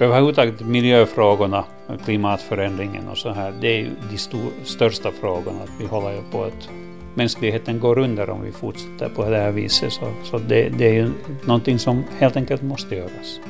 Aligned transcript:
överhuvudtaget 0.00 0.60
miljöfrågorna, 0.60 1.64
klimatförändringen 2.04 3.08
och 3.08 3.18
så 3.18 3.30
här, 3.30 3.52
det 3.60 3.68
är 3.68 3.78
ju 3.78 3.90
de 4.10 4.18
stor, 4.18 4.50
största 4.64 5.12
frågorna. 5.12 5.62
Att 5.62 5.80
vi 5.80 5.86
håller 5.86 6.10
ju 6.12 6.22
på 6.32 6.44
att 6.44 6.68
mänskligheten 7.14 7.80
går 7.80 7.98
under 7.98 8.30
om 8.30 8.42
vi 8.42 8.52
fortsätter 8.52 9.08
på 9.08 9.30
det 9.30 9.36
här 9.36 9.50
viset. 9.50 9.92
Så, 9.92 10.12
så 10.24 10.38
det, 10.38 10.68
det 10.68 10.88
är 10.88 10.92
ju 10.92 11.10
någonting 11.44 11.78
som 11.78 12.04
helt 12.18 12.36
enkelt 12.36 12.62
måste 12.62 12.94
göras. 12.94 13.40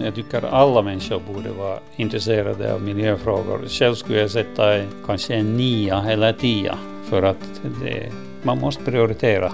Jag 0.00 0.14
tycker 0.14 0.44
alla 0.46 0.82
människor 0.82 1.22
borde 1.34 1.50
vara 1.50 1.78
intresserade 1.96 2.74
av 2.74 2.82
miljöfrågor. 2.82 3.60
Själv 3.68 3.94
skulle 3.94 4.18
jag 4.18 4.30
sätta 4.30 4.80
kanske 5.06 5.34
en 5.34 5.56
nia 5.56 6.04
eller 6.10 6.32
tia 6.32 6.78
för 7.10 7.22
att 7.22 7.60
det, 7.84 8.12
man 8.42 8.58
måste 8.58 8.84
prioritera. 8.84 9.52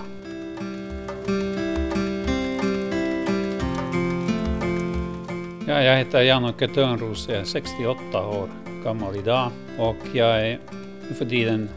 Ja, 5.82 5.86
jag 5.86 5.96
heter 5.96 6.22
Jan-Åke 6.22 6.68
Törnros, 6.68 7.28
jag 7.28 7.38
är 7.38 7.44
68 7.44 8.26
år 8.26 8.48
gammal 8.84 9.16
idag 9.16 9.50
och 9.78 9.96
jag 10.14 10.46
är 10.48 10.58
nu 11.08 11.14
för 11.14 11.24
tiden 11.24 11.68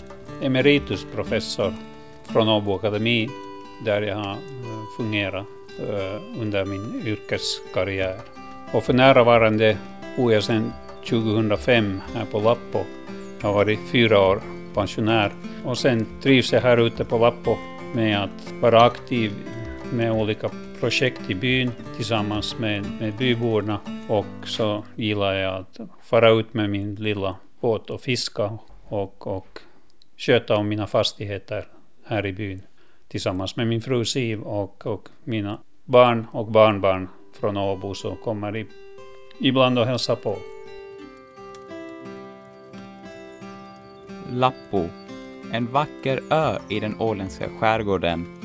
emeritusprofessor 0.42 1.74
från 2.24 2.50
Åbo 2.50 2.76
Akademi 2.76 3.30
där 3.86 4.02
jag 4.02 4.16
har 4.16 4.32
eh, 4.32 4.38
fungerat 4.98 5.46
eh, 5.80 6.42
under 6.42 6.66
min 6.66 7.02
yrkeskarriär. 7.06 8.18
Och 8.74 8.84
för 8.84 8.94
närvarande 8.94 9.78
bor 10.18 10.34
jag 10.34 10.44
sedan 10.44 10.74
2005 11.10 12.02
här 12.16 12.26
på 12.26 12.40
Lappo. 12.40 12.80
Jag 13.42 13.48
har 13.48 13.54
varit 13.54 13.80
fyra 13.92 14.20
år 14.20 14.42
pensionär 14.74 15.32
och 15.64 15.78
sen 15.78 16.08
trivs 16.22 16.54
jag 16.54 16.62
här 16.62 16.78
ute 16.78 17.06
på 17.06 17.18
Lappo 17.18 17.58
med 17.94 18.24
att 18.24 18.54
vara 18.62 18.82
aktiv 18.82 19.32
med 19.96 20.12
olika 20.12 20.50
projekt 20.80 21.30
i 21.30 21.36
byn 21.36 21.72
tillsammans 21.96 22.60
med, 22.60 22.86
med 23.00 23.14
byborna 23.14 23.80
och 24.08 24.48
så 24.48 24.84
gillar 24.96 25.34
jag 25.34 25.56
att 25.56 25.80
fara 26.04 26.30
ut 26.30 26.54
med 26.54 26.70
min 26.70 26.96
lilla 26.96 27.36
båt 27.60 27.90
och 27.90 28.02
fiska 28.02 28.58
och, 28.84 29.28
och 29.28 29.60
sköta 30.18 30.56
om 30.56 30.68
mina 30.68 30.88
fastigheter 30.88 31.68
här 32.06 32.26
i 32.26 32.34
byn 32.34 32.62
tillsammans 33.08 33.56
med 33.56 33.68
min 33.68 33.82
fru 33.82 34.06
Siv 34.06 34.42
och, 34.42 34.86
och 34.86 35.10
mina 35.24 35.60
barn 35.86 36.28
och 36.32 36.52
barnbarn 36.52 37.10
från 37.40 37.58
Åbo 37.58 37.94
som 37.94 38.18
kommer 38.18 38.58
i, 38.58 38.66
ibland 39.40 39.80
och 39.80 39.86
hälsar 39.86 40.16
på. 40.16 40.38
Lappo, 44.32 44.86
en 45.52 45.72
vacker 45.72 46.20
ö 46.30 46.58
i 46.70 46.80
den 46.80 47.02
åländska 47.02 47.50
skärgården. 47.60 48.42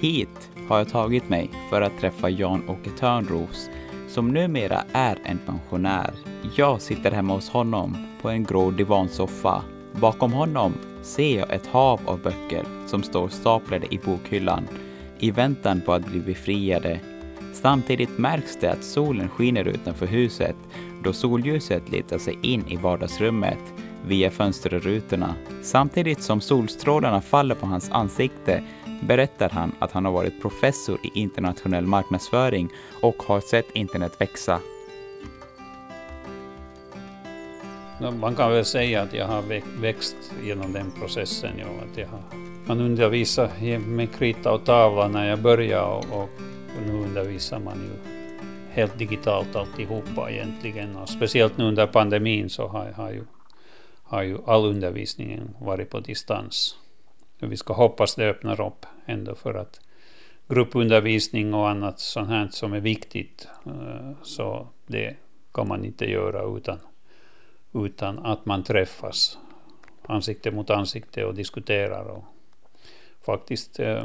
Hit 0.00 0.51
har 0.68 0.78
jag 0.78 0.88
tagit 0.88 1.28
mig 1.28 1.50
för 1.70 1.82
att 1.82 1.98
träffa 2.00 2.30
Jan-Åke 2.30 2.90
Törnros 2.90 3.70
som 4.08 4.28
numera 4.28 4.84
är 4.92 5.18
en 5.24 5.38
pensionär. 5.38 6.10
Jag 6.56 6.82
sitter 6.82 7.10
hemma 7.10 7.34
hos 7.34 7.48
honom 7.48 7.96
på 8.22 8.28
en 8.28 8.44
grå 8.44 8.70
divansoffa. 8.70 9.62
Bakom 9.92 10.32
honom 10.32 10.72
ser 11.02 11.38
jag 11.38 11.52
ett 11.52 11.66
hav 11.66 12.00
av 12.06 12.22
böcker 12.22 12.64
som 12.86 13.02
står 13.02 13.28
staplade 13.28 13.94
i 13.94 13.98
bokhyllan 13.98 14.68
i 15.18 15.30
väntan 15.30 15.80
på 15.80 15.92
att 15.92 16.06
bli 16.06 16.20
befriade. 16.20 17.00
Samtidigt 17.52 18.18
märks 18.18 18.56
det 18.60 18.72
att 18.72 18.84
solen 18.84 19.28
skiner 19.28 19.64
utanför 19.64 20.06
huset 20.06 20.56
då 21.04 21.12
solljuset 21.12 21.90
letar 21.90 22.18
sig 22.18 22.38
in 22.42 22.64
i 22.68 22.76
vardagsrummet 22.76 23.58
via 24.06 24.30
fönsterrutorna. 24.30 25.34
Samtidigt 25.62 26.22
som 26.22 26.40
solstrålarna 26.40 27.20
faller 27.20 27.54
på 27.54 27.66
hans 27.66 27.90
ansikte 27.90 28.62
berättar 29.06 29.48
han 29.48 29.72
att 29.78 29.92
han 29.92 30.04
har 30.04 30.12
varit 30.12 30.42
professor 30.42 30.98
i 31.02 31.10
internationell 31.20 31.86
marknadsföring 31.86 32.68
och 33.02 33.22
har 33.22 33.40
sett 33.40 33.70
internet 33.72 34.12
växa. 34.18 34.60
Man 38.20 38.34
kan 38.34 38.50
väl 38.50 38.64
säga 38.64 39.02
att 39.02 39.14
jag 39.14 39.26
har 39.26 39.62
växt 39.80 40.16
genom 40.44 40.72
den 40.72 40.90
processen. 40.90 41.50
Ja, 41.58 41.66
att 41.66 41.98
jag 41.98 42.06
har, 42.06 42.20
man 42.66 42.80
undervisade 42.80 43.78
med 43.78 44.14
krita 44.14 44.52
och 44.52 44.64
tavla 44.64 45.08
när 45.08 45.28
jag 45.28 45.42
började 45.42 45.86
och, 45.86 46.22
och 46.22 46.28
nu 46.86 46.92
undervisar 46.92 47.58
man 47.58 47.76
ju 47.76 48.12
helt 48.72 48.98
digitalt 48.98 49.56
alltihopa 49.56 50.30
egentligen. 50.30 50.96
Och 50.96 51.08
speciellt 51.08 51.58
nu 51.58 51.64
under 51.64 51.86
pandemin 51.86 52.50
så 52.50 52.68
har, 52.68 52.92
har, 52.92 53.10
ju, 53.10 53.24
har 54.02 54.22
ju 54.22 54.38
all 54.46 54.64
undervisning 54.64 55.40
varit 55.58 55.90
på 55.90 56.00
distans. 56.00 56.76
Vi 57.46 57.56
ska 57.56 57.74
hoppas 57.74 58.14
det 58.14 58.30
öppnar 58.30 58.60
upp 58.60 58.86
ändå 59.06 59.34
för 59.34 59.54
att 59.54 59.80
gruppundervisning 60.48 61.54
och 61.54 61.68
annat 61.70 62.00
sånt 62.00 62.28
här 62.28 62.48
som 62.50 62.72
är 62.72 62.80
viktigt, 62.80 63.48
eh, 63.66 64.10
så 64.22 64.66
det 64.86 65.16
kan 65.52 65.68
man 65.68 65.84
inte 65.84 66.10
göra 66.10 66.56
utan, 66.56 66.78
utan 67.74 68.18
att 68.18 68.46
man 68.46 68.64
träffas 68.64 69.38
ansikte 70.06 70.50
mot 70.50 70.70
ansikte 70.70 71.24
och 71.24 71.34
diskuterar. 71.34 72.04
Och 72.04 72.24
faktiskt, 73.26 73.80
eh, 73.80 74.04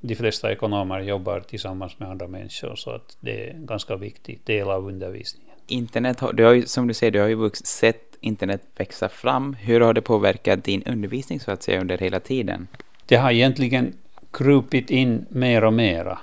de 0.00 0.14
flesta 0.14 0.52
ekonomer 0.52 1.00
jobbar 1.00 1.40
tillsammans 1.40 1.98
med 1.98 2.10
andra 2.10 2.28
människor, 2.28 2.74
så 2.74 2.90
att 2.90 3.16
det 3.20 3.48
är 3.48 3.54
en 3.54 3.66
ganska 3.66 3.96
viktig 3.96 4.40
del 4.44 4.70
av 4.70 4.88
undervisningen. 4.88 5.54
Internet, 5.66 6.20
har, 6.20 6.32
du 6.32 6.44
har 6.44 6.52
ju, 6.52 6.66
som 6.66 6.88
du 6.88 6.94
säger, 6.94 7.10
du 7.10 7.20
har 7.20 7.28
ju 7.28 7.50
sett 7.50 8.07
internet 8.20 8.62
växa 8.76 9.08
fram. 9.08 9.54
Hur 9.54 9.80
har 9.80 9.92
det 9.92 10.00
påverkat 10.00 10.64
din 10.64 10.82
undervisning 10.82 11.40
så 11.40 11.50
att 11.50 11.62
säga 11.62 11.80
under 11.80 11.98
hela 11.98 12.20
tiden? 12.20 12.68
Det 13.06 13.16
har 13.16 13.30
egentligen 13.30 13.92
krupit 14.30 14.90
in 14.90 15.26
mer 15.28 15.64
och 15.64 15.72
mera, 15.72 16.18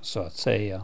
så 0.00 0.20
att 0.20 0.34
säga. 0.34 0.82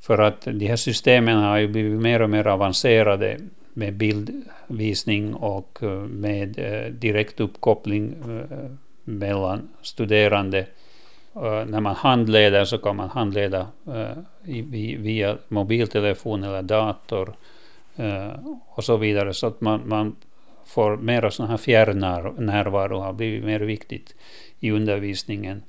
För 0.00 0.18
att 0.18 0.40
de 0.40 0.66
här 0.66 0.76
systemen 0.76 1.36
har 1.38 1.58
ju 1.58 1.68
blivit 1.68 2.00
mer 2.00 2.22
och 2.22 2.30
mer 2.30 2.46
avancerade 2.46 3.38
med 3.76 3.94
bildvisning 3.94 5.34
och 5.34 5.78
eh, 5.82 5.88
med 5.98 6.58
eh, 6.58 6.92
direkt 6.92 7.40
uppkoppling 7.40 8.14
eh, 8.28 8.70
mellan 9.04 9.68
studerande. 9.82 10.66
När 11.66 11.80
man 11.80 11.94
handleder 11.94 12.64
så 12.64 12.78
kan 12.78 12.96
man 12.96 13.08
handleda 13.08 13.66
via 14.98 15.36
mobiltelefon 15.48 16.44
eller 16.44 16.62
dator 16.62 17.34
Eh, 17.96 18.32
och 18.68 18.84
så 18.84 18.96
vidare. 18.96 19.34
Så 19.34 19.46
att 19.46 19.60
man, 19.60 19.88
man 19.88 20.16
får 20.64 20.96
mera 20.96 21.30
sådana 21.30 21.50
här 21.50 21.58
fjärrnärvaro 21.58 22.98
har 22.98 23.12
blivit 23.12 23.44
mer 23.44 23.60
viktigt 23.60 24.14
i 24.60 24.70
undervisningen. 24.70 25.62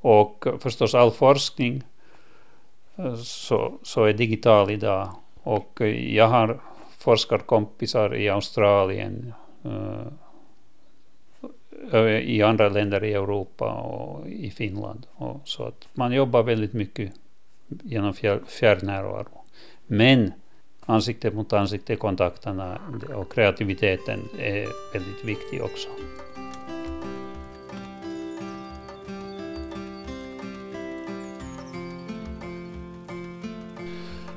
Och 0.00 0.46
förstås 0.58 0.94
all 0.94 1.10
forskning 1.10 1.82
eh, 2.96 3.14
så, 3.14 3.78
så 3.82 4.04
är 4.04 4.12
digital 4.12 4.70
idag. 4.70 5.10
Och 5.42 5.80
eh, 5.80 6.14
jag 6.14 6.28
har 6.28 6.60
forskarkompisar 6.98 8.14
i 8.14 8.28
Australien, 8.28 9.32
i 12.22 12.42
andra 12.42 12.68
länder 12.68 13.04
i 13.04 13.12
Europa 13.12 13.72
och 13.72 14.28
i 14.28 14.50
Finland. 14.50 15.06
Och 15.14 15.40
så 15.44 15.64
att 15.64 15.88
man 15.92 16.12
jobbar 16.12 16.42
väldigt 16.42 16.72
mycket 16.72 17.12
genom 17.82 18.12
fjärrnärvaro. 18.46 19.44
Men 19.86 20.32
ansikte 20.90 21.30
mot 21.30 21.52
ansikte 21.52 21.96
kontakterna 21.96 22.78
och 23.14 23.32
kreativiteten 23.32 24.28
är 24.38 24.56
e, 24.56 24.66
väldigt 24.92 25.24
viktig 25.24 25.62
också. 25.62 25.88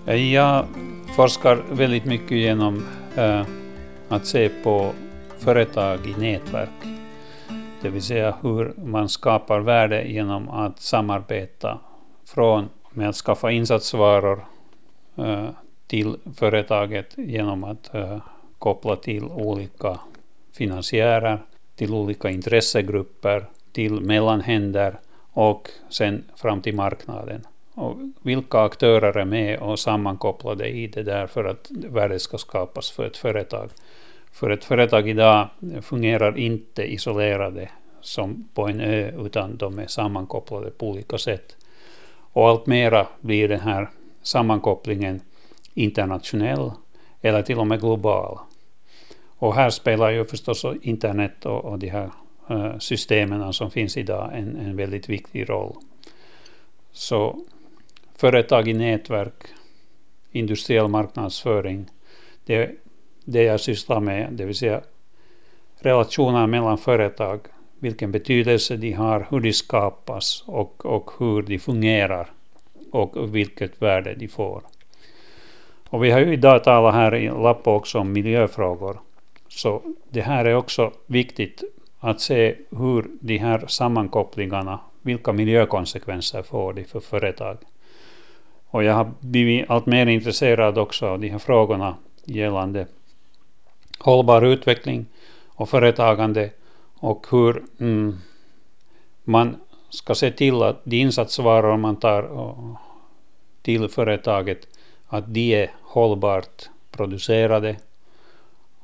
Jag 0.05 0.65
forskar 1.15 1.63
väldigt 1.71 2.05
mycket 2.05 2.37
genom 2.37 2.85
äh, 3.15 3.45
att 4.09 4.25
se 4.25 4.49
på 4.49 4.93
företag 5.37 6.07
i 6.07 6.15
nätverk. 6.19 6.69
Det 7.81 7.89
vill 7.89 8.01
säga 8.01 8.35
hur 8.41 8.73
man 8.77 9.09
skapar 9.09 9.59
värde 9.59 10.03
genom 10.03 10.49
att 10.49 10.79
samarbeta 10.79 11.79
från 12.25 12.69
med 12.89 13.09
att 13.09 13.15
skaffa 13.15 13.51
insatsvaror 13.51 14.45
äh, 15.17 15.49
till 15.87 16.17
företaget 16.35 17.13
genom 17.17 17.63
att 17.63 17.95
eh, 17.95 18.17
koppla 18.59 18.95
till 18.95 19.23
olika 19.23 19.99
finansiärer, 20.51 21.43
till 21.75 21.93
olika 21.93 22.29
intressegrupper, 22.29 23.45
till 23.71 24.01
mellanhänder 24.01 24.99
och 25.33 25.69
sen 25.89 26.23
fram 26.35 26.61
till 26.61 26.75
marknaden. 26.75 27.47
Och 27.73 27.97
vilka 28.21 28.59
aktörer 28.59 29.17
är 29.17 29.25
med 29.25 29.59
och 29.59 29.79
sammankopplade 29.79 30.67
i 30.67 30.87
det 30.87 31.03
där 31.03 31.27
för 31.27 31.45
att 31.45 31.71
värde 31.71 32.19
ska 32.19 32.37
skapas 32.37 32.91
för 32.91 33.05
ett 33.05 33.17
företag. 33.17 33.69
För 34.31 34.49
ett 34.49 34.63
företag 34.63 35.09
idag 35.09 35.47
fungerar 35.81 36.37
inte 36.37 36.93
isolerade 36.93 37.69
som 38.01 38.47
på 38.53 38.67
en 38.67 38.79
ö, 38.79 39.11
utan 39.25 39.57
de 39.57 39.79
är 39.79 39.87
sammankopplade 39.87 40.71
på 40.71 40.89
olika 40.89 41.17
sätt. 41.17 41.57
Och 42.33 42.49
allt 42.49 42.65
mera 42.65 43.07
blir 43.21 43.47
den 43.47 43.59
här 43.59 43.89
sammankopplingen 44.21 45.21
internationell 45.73 46.71
eller 47.21 47.41
till 47.41 47.59
och 47.59 47.67
med 47.67 47.79
global. 47.79 48.39
Och 49.37 49.55
här 49.55 49.69
spelar 49.69 50.11
ju 50.11 50.25
förstås 50.25 50.65
internet 50.81 51.45
och, 51.45 51.65
och 51.65 51.79
de 51.79 51.87
här 51.89 52.11
uh, 52.51 52.77
systemen 52.77 53.53
som 53.53 53.71
finns 53.71 53.97
idag 53.97 54.31
en, 54.33 54.55
en 54.55 54.75
väldigt 54.75 55.09
viktig 55.09 55.49
roll. 55.49 55.75
Så 56.91 57.45
företag 58.15 58.67
i 58.67 58.73
nätverk 58.73 59.43
industriell 60.31 60.87
marknadsföring. 60.87 61.85
Det, 62.45 62.71
det 63.25 63.43
jag 63.43 63.59
sysslar 63.59 63.99
med, 63.99 64.33
det 64.33 64.45
vill 64.45 64.55
säga 64.55 64.81
relationer 65.79 66.47
mellan 66.47 66.77
företag, 66.77 67.39
vilken 67.79 68.11
betydelse 68.11 68.77
de 68.77 68.91
har, 68.91 69.27
hur 69.29 69.39
de 69.39 69.53
skapas 69.53 70.43
och, 70.47 70.85
och 70.85 71.11
hur 71.19 71.41
de 71.41 71.59
fungerar 71.59 72.31
och 72.91 73.35
vilket 73.35 73.81
värde 73.81 74.15
de 74.15 74.27
får. 74.27 74.63
Och 75.93 76.03
vi 76.03 76.11
har 76.11 76.19
ju 76.19 76.33
idag 76.33 76.63
talat 76.63 76.93
här 76.93 77.15
i 77.15 77.29
Lappo 77.29 77.71
också 77.71 77.99
om 77.99 78.11
miljöfrågor. 78.11 78.99
Så 79.47 79.81
det 80.09 80.21
här 80.21 80.45
är 80.45 80.55
också 80.55 80.91
viktigt 81.05 81.63
att 81.99 82.21
se 82.21 82.55
hur 82.69 83.05
de 83.19 83.37
här 83.37 83.67
sammankopplingarna, 83.67 84.79
vilka 85.01 85.33
miljökonsekvenser 85.33 86.41
får 86.41 86.73
de 86.73 86.83
för 86.83 86.99
företag. 86.99 87.57
Och 88.69 88.83
jag 88.83 88.93
har 88.93 89.11
blivit 89.19 89.69
allt 89.69 89.85
mer 89.85 90.05
intresserad 90.05 90.77
också 90.77 91.07
av 91.07 91.19
de 91.19 91.29
här 91.29 91.39
frågorna 91.39 91.95
gällande 92.25 92.87
hållbar 93.99 94.41
utveckling 94.41 95.05
och 95.47 95.69
företagande 95.69 96.49
och 96.99 97.27
hur 97.31 97.63
mm, 97.79 98.17
man 99.23 99.55
ska 99.89 100.15
se 100.15 100.31
till 100.31 100.63
att 100.63 100.81
de 100.83 100.97
insatsvaror 100.97 101.77
man 101.77 101.95
tar 101.95 102.29
till 103.61 103.89
företaget 103.89 104.67
att 105.13 105.33
de 105.33 105.53
är 105.53 105.71
hållbart 105.81 106.69
producerade. 106.91 107.69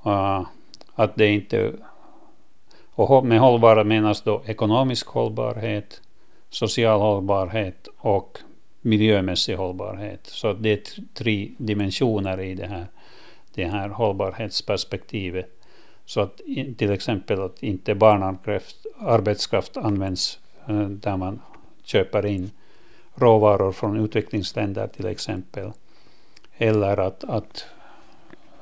Eh, 0.06 0.48
att 0.96 1.16
det 1.16 1.28
inte... 1.28 1.74
Och 2.92 3.26
med 3.26 3.40
hållbara 3.40 3.84
menas 3.84 4.22
då 4.22 4.42
ekonomisk 4.46 5.08
hållbarhet, 5.08 6.02
social 6.50 7.00
hållbarhet 7.00 7.88
och 7.98 8.38
miljömässig 8.82 9.56
hållbarhet. 9.56 10.20
Så 10.28 10.54
det 10.54 10.70
är 10.70 11.04
tre 11.14 11.52
dimensioner 11.58 12.40
i 12.40 12.56
det 12.56 12.68
här, 12.68 12.86
det 13.54 13.66
här 13.66 13.90
hållbarhetsperspektivet. 13.90 15.50
Så 16.06 16.22
att 16.22 16.42
till 16.78 16.92
exempel 16.92 17.42
att 17.42 17.64
inte 17.64 17.96
barnarbetskraft 17.96 19.78
används 19.78 20.40
eh, 20.68 20.80
där 20.80 21.18
man 21.18 21.42
köper 21.84 22.26
in 22.26 22.52
råvaror 23.16 23.72
från 23.72 23.98
utvecklingsländer 23.98 24.88
till 24.88 25.06
exempel. 25.06 25.72
Eller 26.62 27.00
att, 27.00 27.24
att 27.24 27.66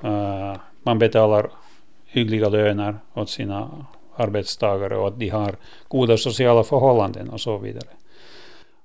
uh, 0.03 0.55
man 0.83 0.99
betalar 0.99 1.49
hyggliga 2.05 2.49
löner 2.49 2.97
åt 3.13 3.29
sina 3.29 3.85
arbetstagare 4.15 4.97
och 4.97 5.07
att 5.07 5.19
de 5.19 5.29
har 5.29 5.55
goda 5.87 6.17
sociala 6.17 6.63
förhållanden 6.63 7.29
och 7.29 7.41
så 7.41 7.57
vidare. 7.57 7.89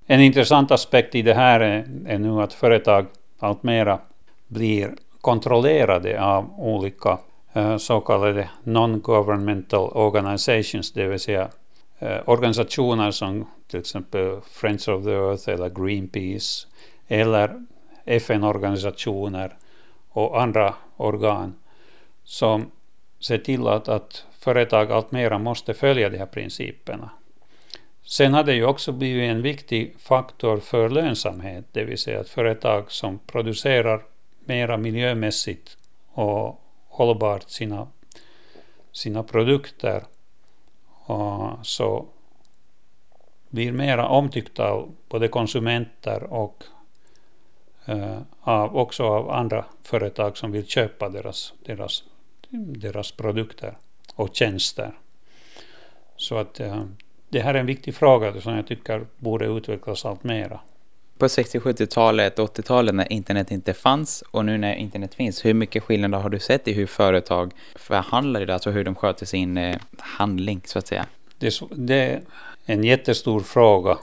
En 0.06 0.20
intressant 0.20 0.70
aspekt 0.70 1.14
i 1.14 1.22
det 1.22 1.34
här 1.34 1.60
är, 1.60 1.86
är 2.06 2.18
nu 2.18 2.42
att 2.42 2.52
företag 2.52 3.06
alltmera 3.38 3.98
blir 4.48 4.90
kontrollerade 5.20 6.24
av 6.24 6.60
olika 6.60 7.18
uh, 7.56 7.76
så 7.76 8.00
kallade 8.00 8.48
non-governmental 8.64 9.90
organizations, 9.94 10.92
det 10.92 11.08
vill 11.08 11.20
säga 11.20 11.48
uh, 12.02 12.08
organisationer 12.24 13.10
som 13.10 13.46
till 13.70 13.80
exempel 13.80 14.40
Friends 14.50 14.88
of 14.88 15.04
the 15.04 15.10
Earth 15.10 15.48
eller 15.48 15.68
Greenpeace 15.68 16.66
eller 17.08 17.66
FN-organisationer 18.04 19.56
och 20.08 20.42
andra 20.42 20.74
organ 20.96 21.54
som 22.24 22.70
ser 23.20 23.38
till 23.38 23.66
att, 23.66 23.88
att 23.88 24.26
företag 24.38 24.92
alltmera 24.92 25.38
måste 25.38 25.74
följa 25.74 26.10
de 26.10 26.18
här 26.18 26.26
principerna. 26.26 27.10
Sen 28.04 28.34
har 28.34 28.44
det 28.44 28.54
ju 28.54 28.66
också 28.66 28.92
blivit 28.92 29.30
en 29.30 29.42
viktig 29.42 29.94
faktor 29.98 30.60
för 30.60 30.90
lönsamhet, 30.90 31.64
det 31.72 31.84
vill 31.84 31.98
säga 31.98 32.20
att 32.20 32.28
företag 32.28 32.92
som 32.92 33.18
producerar 33.18 34.02
mera 34.44 34.76
miljömässigt 34.76 35.76
och 36.08 36.60
hållbart 36.88 37.50
sina, 37.50 37.88
sina 38.92 39.22
produkter 39.22 40.02
och 41.04 41.66
så 41.66 42.06
blir 43.48 43.72
mera 43.72 44.08
omtyckta 44.08 44.68
av 44.68 44.94
både 45.08 45.28
konsumenter 45.28 46.22
och 46.22 46.64
av, 48.40 48.76
också 48.76 49.04
av 49.04 49.30
andra 49.30 49.64
företag 49.82 50.36
som 50.36 50.52
vill 50.52 50.66
köpa 50.66 51.08
deras, 51.08 51.52
deras, 51.64 52.04
deras 52.50 53.12
produkter 53.12 53.76
och 54.14 54.28
tjänster. 54.32 54.92
Så 56.16 56.38
att 56.38 56.60
uh, 56.60 56.84
det 57.28 57.40
här 57.40 57.54
är 57.54 57.60
en 57.60 57.66
viktig 57.66 57.94
fråga 57.94 58.40
som 58.40 58.56
jag 58.56 58.66
tycker 58.66 59.06
borde 59.18 59.46
utvecklas 59.46 60.04
allt 60.04 60.24
mera. 60.24 60.60
På 61.18 61.26
60-70-talet, 61.26 62.38
80-talet 62.38 62.94
när 62.94 63.12
internet 63.12 63.50
inte 63.50 63.74
fanns 63.74 64.24
och 64.30 64.44
nu 64.44 64.58
när 64.58 64.74
internet 64.74 65.14
finns, 65.14 65.44
hur 65.44 65.54
mycket 65.54 65.82
skillnader 65.82 66.18
har 66.18 66.30
du 66.30 66.38
sett 66.38 66.68
i 66.68 66.72
hur 66.72 66.86
företag 66.86 67.52
förhandlar 67.74 68.40
idag, 68.40 68.54
alltså 68.54 68.70
hur 68.70 68.84
de 68.84 68.94
sköter 68.94 69.26
sin 69.26 69.58
eh, 69.58 69.76
handling 69.98 70.60
så 70.64 70.78
att 70.78 70.86
säga? 70.86 71.06
Det, 71.38 71.60
det 71.70 71.94
är 71.94 72.22
en 72.66 72.84
jättestor 72.84 73.40
fråga. 73.40 73.98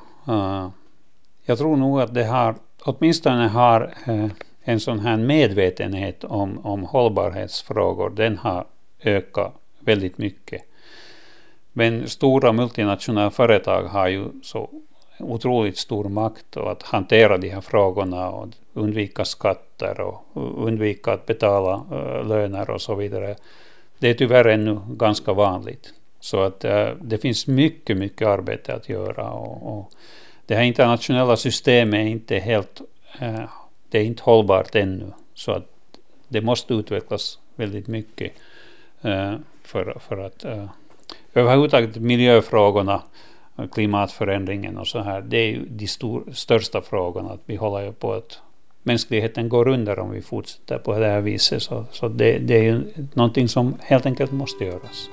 Jag 1.46 1.58
tror 1.58 1.78
nog 1.78 2.02
att 2.02 2.14
det 2.14 2.24
har, 2.24 2.56
åtminstone 2.84 3.48
har 3.48 3.94
eh, 4.06 4.26
en 4.62 4.80
sån 4.80 5.00
här 5.00 5.18
medvetenhet 5.18 6.24
om, 6.24 6.66
om 6.66 6.84
hållbarhetsfrågor, 6.84 8.10
den 8.10 8.38
har 8.38 8.66
ökat 9.04 9.54
väldigt 9.80 10.18
mycket. 10.18 10.62
Men 11.74 12.08
stora 12.08 12.52
multinationella 12.52 13.32
företag 13.32 13.84
har 13.84 14.08
ju 14.08 14.26
så 14.44 14.70
otroligt 15.20 15.78
stor 15.78 16.10
makt 16.10 16.58
att 16.58 16.84
hantera 16.84 17.38
de 17.38 17.50
här 17.50 17.62
frågorna 17.62 18.30
och 18.30 18.48
undvika 18.74 19.26
skatter 19.26 20.02
och 20.02 20.24
undvika 20.68 21.14
att 21.14 21.26
betala 21.26 21.74
eh, 21.92 22.28
löner 22.28 22.70
och 22.70 22.82
så 22.82 22.96
vidare. 22.96 23.36
Det 24.00 24.10
är 24.10 24.14
tyvärr 24.14 24.46
ännu 24.46 24.80
ganska 24.88 25.34
vanligt. 25.34 25.94
Så 26.20 26.42
att 26.42 26.66
eh, 26.66 26.90
det 27.02 27.18
finns 27.18 27.48
mycket, 27.48 27.98
mycket 27.98 28.28
arbete 28.28 28.74
att 28.74 28.90
göra 28.90 29.32
och, 29.32 29.78
och 29.78 29.92
det 30.50 30.56
här 30.56 30.64
internationella 30.64 31.38
systemet 31.38 31.98
är 31.98 32.06
inte 32.06 32.40
helt, 32.40 32.82
eh, 33.20 33.44
det 33.90 34.00
är 34.00 34.04
inte 34.04 34.24
hållbart 34.24 34.76
ännu. 34.76 35.12
Så 35.34 35.52
att 35.52 35.66
det 36.28 36.42
måste 36.42 36.74
utvecklas 36.74 37.40
väldigt 37.56 37.88
mycket 37.88 38.32
eh, 39.02 39.34
för, 39.64 39.98
för 40.00 40.18
att 40.18 40.44
eh, 40.44 40.66
överhuvudtaget 41.34 41.96
miljöfrågorna, 41.96 43.02
klimatförändringen 43.72 44.78
och 44.78 44.88
så 44.88 45.00
här, 45.00 45.22
det 45.22 45.38
är 45.38 45.48
ju 45.48 45.66
de 45.70 45.88
stor, 45.88 46.24
största 46.34 46.82
frågorna. 46.82 47.32
Att 47.32 47.42
vi 47.46 47.56
håller 47.56 47.86
ju 47.86 47.92
på 47.92 48.14
att 48.14 48.40
mänskligheten 48.84 49.50
går 49.50 49.68
under 49.68 50.00
om 50.00 50.12
vi 50.12 50.22
fortsätter 50.22 50.78
på 50.78 51.00
det 51.00 51.08
här 51.08 51.22
viset. 51.22 51.64
Så, 51.64 51.86
så 51.92 52.08
det, 52.08 52.38
det 52.38 52.58
är 52.58 52.64
ju 52.64 52.84
någonting 53.14 53.48
som 53.48 53.76
helt 53.82 54.06
enkelt 54.06 54.32
måste 54.32 54.66
göras. 54.66 55.10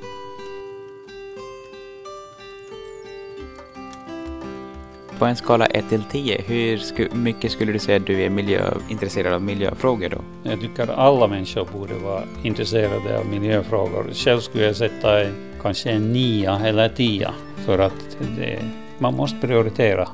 På 5.18 5.24
en 5.24 5.36
skala 5.36 5.66
1 5.66 5.88
till 5.88 6.02
10, 6.02 6.42
hur 6.46 7.14
mycket 7.14 7.52
skulle 7.52 7.72
du 7.72 7.78
säga 7.78 7.96
att 7.96 8.06
du 8.06 8.22
är 8.22 8.30
miljö, 8.30 8.74
intresserad 8.88 9.32
av 9.32 9.42
miljöfrågor 9.42 10.08
då? 10.08 10.50
Jag 10.50 10.60
tycker 10.60 10.86
alla 10.86 11.26
människor 11.26 11.68
borde 11.72 11.94
vara 11.94 12.22
intresserade 12.42 13.18
av 13.18 13.26
miljöfrågor. 13.26 14.10
Själv 14.12 14.40
skulle 14.40 14.64
jag 14.64 14.76
sätta 14.76 15.30
kanske 15.62 15.90
en 15.90 16.12
nia 16.12 16.60
eller 16.64 16.88
tia 16.88 17.34
för 17.56 17.78
att 17.78 18.16
det, 18.36 18.58
man 18.98 19.14
måste 19.14 19.46
prioritera 19.46 20.08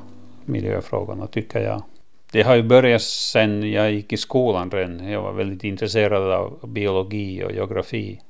miljöfrågorna 0.44 1.26
tycker 1.26 1.61
jag. 1.61 1.82
Det 2.32 2.42
har 2.42 2.56
ju 2.56 2.62
börjat 2.62 3.02
sen 3.02 3.73
jag 3.73 3.92
gick 3.92 4.12
i 4.12 4.16
skolan 4.16 4.71
redan. 4.71 5.09
Jag 5.09 5.23
var 5.23 5.32
väldigt 5.32 5.64
intresserad 5.64 6.32
av 6.32 6.68
biologi 6.68 7.44
och 7.44 7.52
geografi. 7.52 8.21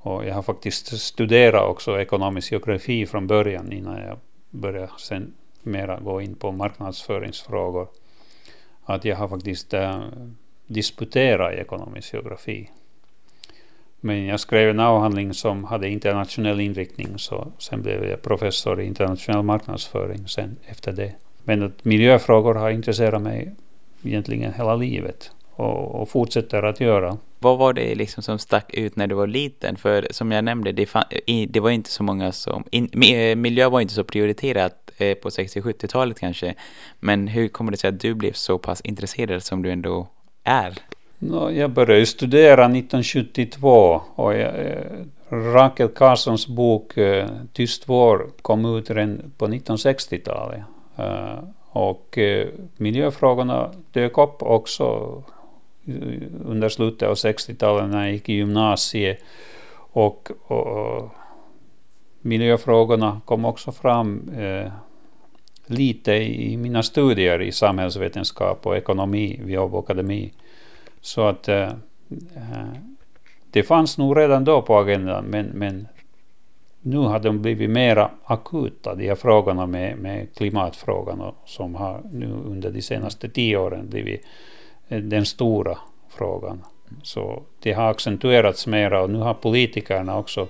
Och 0.00 0.26
jag 0.26 0.34
har 0.34 0.42
faktiskt 0.42 1.00
studerat 1.00 1.70
också 1.70 2.00
ekonomisk 2.00 2.52
geografi 2.52 3.06
från 3.06 3.26
början 3.26 3.72
innan 3.72 4.00
jag 4.00 4.18
började 4.50 4.90
sen 4.98 5.34
mera 5.62 6.00
gå 6.00 6.20
in 6.20 6.34
på 6.34 6.52
marknadsföringsfrågor. 6.52 7.88
Att 8.84 9.04
jag 9.04 9.16
har 9.16 9.28
faktiskt 9.28 9.74
äh, 9.74 10.00
disputerat 10.66 11.54
i 11.54 11.56
ekonomisk 11.56 12.14
geografi. 12.14 12.70
Men 14.00 14.24
jag 14.24 14.40
skrev 14.40 14.70
en 14.70 14.80
avhandling 14.80 15.34
som 15.34 15.64
hade 15.64 15.88
internationell 15.88 16.60
inriktning 16.60 17.18
så 17.18 17.52
sen 17.58 17.82
blev 17.82 18.04
jag 18.04 18.22
professor 18.22 18.80
i 18.80 18.86
internationell 18.86 19.42
marknadsföring 19.42 20.28
sen 20.28 20.56
efter 20.66 20.92
det. 20.92 21.12
Men 21.44 21.62
att 21.62 21.84
miljöfrågor 21.84 22.54
har 22.54 22.70
intresserat 22.70 23.22
mig 23.22 23.54
egentligen 24.02 24.52
hela 24.52 24.76
livet 24.76 25.30
och, 25.50 26.00
och, 26.00 26.08
fortsätter 26.08 26.62
att 26.62 26.80
göra. 26.80 27.18
Vad 27.38 27.58
var 27.58 27.72
det 27.72 27.94
liksom 27.94 28.22
som 28.22 28.38
stack 28.38 28.74
ut 28.74 28.96
när 28.96 29.06
du 29.06 29.14
var 29.14 29.26
liten? 29.26 29.76
För 29.76 30.06
som 30.10 30.32
jag 30.32 30.44
nämnde, 30.44 30.72
det, 30.72 30.86
fan, 30.86 31.04
det 31.48 31.60
var 31.60 31.70
inte 31.70 31.90
så 31.90 32.02
många 32.02 32.32
som... 32.32 32.64
In, 32.70 33.02
eh, 33.02 33.36
miljö 33.36 33.68
var 33.68 33.80
inte 33.80 33.94
så 33.94 34.04
prioriterat 34.04 34.81
på 34.98 35.28
60-70-talet 35.28 36.20
kanske. 36.20 36.54
Men 37.00 37.28
hur 37.28 37.48
kommer 37.48 37.70
det 37.70 37.76
sig 37.78 37.88
att 37.88 38.00
du 38.00 38.14
blev 38.14 38.32
så 38.32 38.58
pass 38.58 38.80
intresserad 38.80 39.42
som 39.42 39.62
du 39.62 39.70
ändå 39.70 40.08
är? 40.44 40.78
jag 41.52 41.70
började 41.70 42.06
studera 42.06 42.64
1972 42.64 44.00
och 44.14 44.34
jag, 44.34 44.66
eh, 44.66 45.04
Rakel 45.28 45.88
Carlssons 45.88 46.46
bok 46.46 46.96
eh, 46.96 47.28
Tyst 47.52 47.88
vår 47.88 48.30
kom 48.42 48.76
ut 48.76 48.90
redan 48.90 49.32
på 49.38 49.46
1960-talet. 49.46 50.60
Eh, 50.96 51.38
och 51.70 52.18
eh, 52.18 52.48
miljöfrågorna 52.76 53.70
dök 53.92 54.18
upp 54.18 54.42
också 54.42 55.22
under 56.44 56.68
slutet 56.68 57.08
av 57.08 57.14
60-talet 57.14 57.90
när 57.90 58.04
jag 58.04 58.12
gick 58.12 58.28
i 58.28 58.32
gymnasiet. 58.32 59.18
Och, 59.92 60.30
och 60.46 61.10
miljöfrågorna 62.22 63.20
kom 63.24 63.44
också 63.44 63.72
fram 63.72 64.28
eh, 64.38 64.72
lite 65.66 66.12
i 66.12 66.56
mina 66.56 66.82
studier 66.82 67.42
i 67.42 67.52
samhällsvetenskap 67.52 68.66
och 68.66 68.76
ekonomi 68.76 69.40
vid 69.44 69.58
Åbo 69.58 69.78
Akademi. 69.78 70.32
Så 71.00 71.22
att 71.22 71.48
eh, 71.48 71.68
eh, 72.36 72.72
det 73.50 73.62
fanns 73.62 73.98
nog 73.98 74.16
redan 74.16 74.44
då 74.44 74.62
på 74.62 74.78
agendan 74.78 75.24
men, 75.24 75.46
men 75.46 75.88
nu 76.80 76.96
har 76.96 77.18
de 77.18 77.42
blivit 77.42 77.70
mera 77.70 78.10
akuta, 78.24 78.94
de 78.94 79.08
här 79.08 79.14
frågorna 79.14 79.66
med, 79.66 79.98
med 79.98 80.34
klimatfrågan 80.34 81.20
och, 81.20 81.34
som 81.44 81.74
har 81.74 82.00
nu 82.12 82.26
under 82.26 82.70
de 82.70 82.82
senaste 82.82 83.28
tio 83.28 83.56
åren 83.56 83.88
blivit 83.88 84.26
eh, 84.88 84.98
den 84.98 85.26
stora 85.26 85.78
frågan. 86.08 86.64
Så 87.02 87.42
det 87.62 87.72
har 87.72 87.90
accentuerats 87.90 88.66
mera 88.66 89.02
och 89.02 89.10
nu 89.10 89.18
har 89.18 89.34
politikerna 89.34 90.18
också 90.18 90.48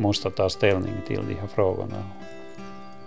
måste 0.00 0.30
ta 0.30 0.48
ställning 0.48 0.94
till 1.06 1.20
de 1.28 1.34
här 1.34 1.46
frågorna. 1.46 2.04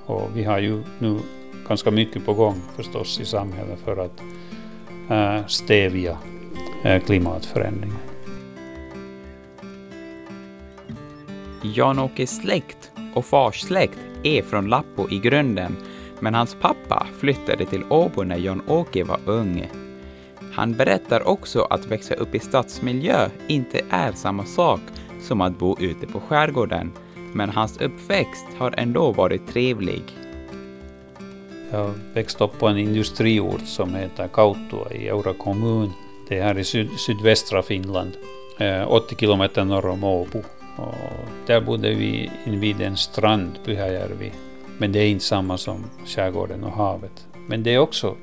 Och 0.05 0.29
vi 0.33 0.43
har 0.43 0.59
ju 0.59 0.83
nu 0.99 1.19
ganska 1.67 1.91
mycket 1.91 2.25
på 2.25 2.33
gång 2.33 2.61
förstås 2.75 3.19
i 3.19 3.25
samhället 3.25 3.79
för 3.79 3.97
att 3.97 4.21
äh, 5.09 5.47
stävja 5.47 6.17
eh, 6.83 6.91
äh, 6.91 7.03
klimatförändringen. 7.03 7.97
Jan-Åkes 11.61 12.37
släkt 12.37 12.91
och 13.15 13.25
fars 13.25 13.61
släkt 13.61 13.99
är 14.23 14.41
från 14.41 14.69
Lappo 14.69 15.09
i 15.09 15.19
grunden, 15.19 15.75
men 16.19 16.33
hans 16.33 16.55
pappa 16.61 17.07
flyttade 17.19 17.65
till 17.65 17.83
Åbo 17.89 18.23
när 18.23 18.37
Jan-Åke 18.37 19.03
var 19.03 19.19
ung. 19.25 19.69
Han 20.53 20.73
berättar 20.73 21.27
också 21.27 21.61
att 21.61 21.85
växa 21.85 22.13
upp 22.13 22.35
i 22.35 22.39
stadsmiljö 22.39 23.29
inte 23.47 23.81
är 23.89 24.11
samma 24.11 24.45
sak 24.45 24.81
som 25.23 25.41
att 25.41 25.59
bo 25.59 25.77
ute 25.79 26.07
på 26.07 26.19
skärgården, 26.19 26.91
men 27.33 27.49
hans 27.49 27.81
uppväxt 27.81 28.45
har 28.57 28.73
ändå 28.77 29.11
varit 29.11 29.47
trevlig. 29.47 30.03
Jag 31.71 31.93
växte 32.13 32.43
upp 32.43 32.59
på 32.59 32.67
en 32.67 32.77
industriort 32.77 33.67
som 33.67 33.95
heter 33.95 34.27
Kautua 34.27 34.91
i 34.91 35.07
Eura 35.07 35.33
kommun. 35.33 35.91
Det 36.29 36.37
är 36.37 36.43
här 36.43 36.59
i 36.59 36.63
syd 36.63 36.89
sydvästra 36.97 37.63
Finland, 37.63 38.11
eh, 38.59 38.91
80 38.91 39.15
kilometer 39.15 39.65
norr 39.65 39.85
om 39.85 40.03
Åbo. 40.03 40.43
Och 40.77 40.93
där 41.47 41.61
bodde 41.61 41.93
vi 41.93 42.31
invid 42.45 42.81
en 42.81 42.97
strand, 42.97 43.51
Pyhäjärvi. 43.65 44.31
Men 44.77 44.91
det 44.91 44.99
är 44.99 45.07
inte 45.07 45.25
samma 45.25 45.57
som 45.57 45.83
skärgården 46.05 46.63
och 46.63 46.71
havet. 46.71 47.27
Men 47.47 47.63
det 47.63 47.73
är 47.73 47.79
också 47.79 48.15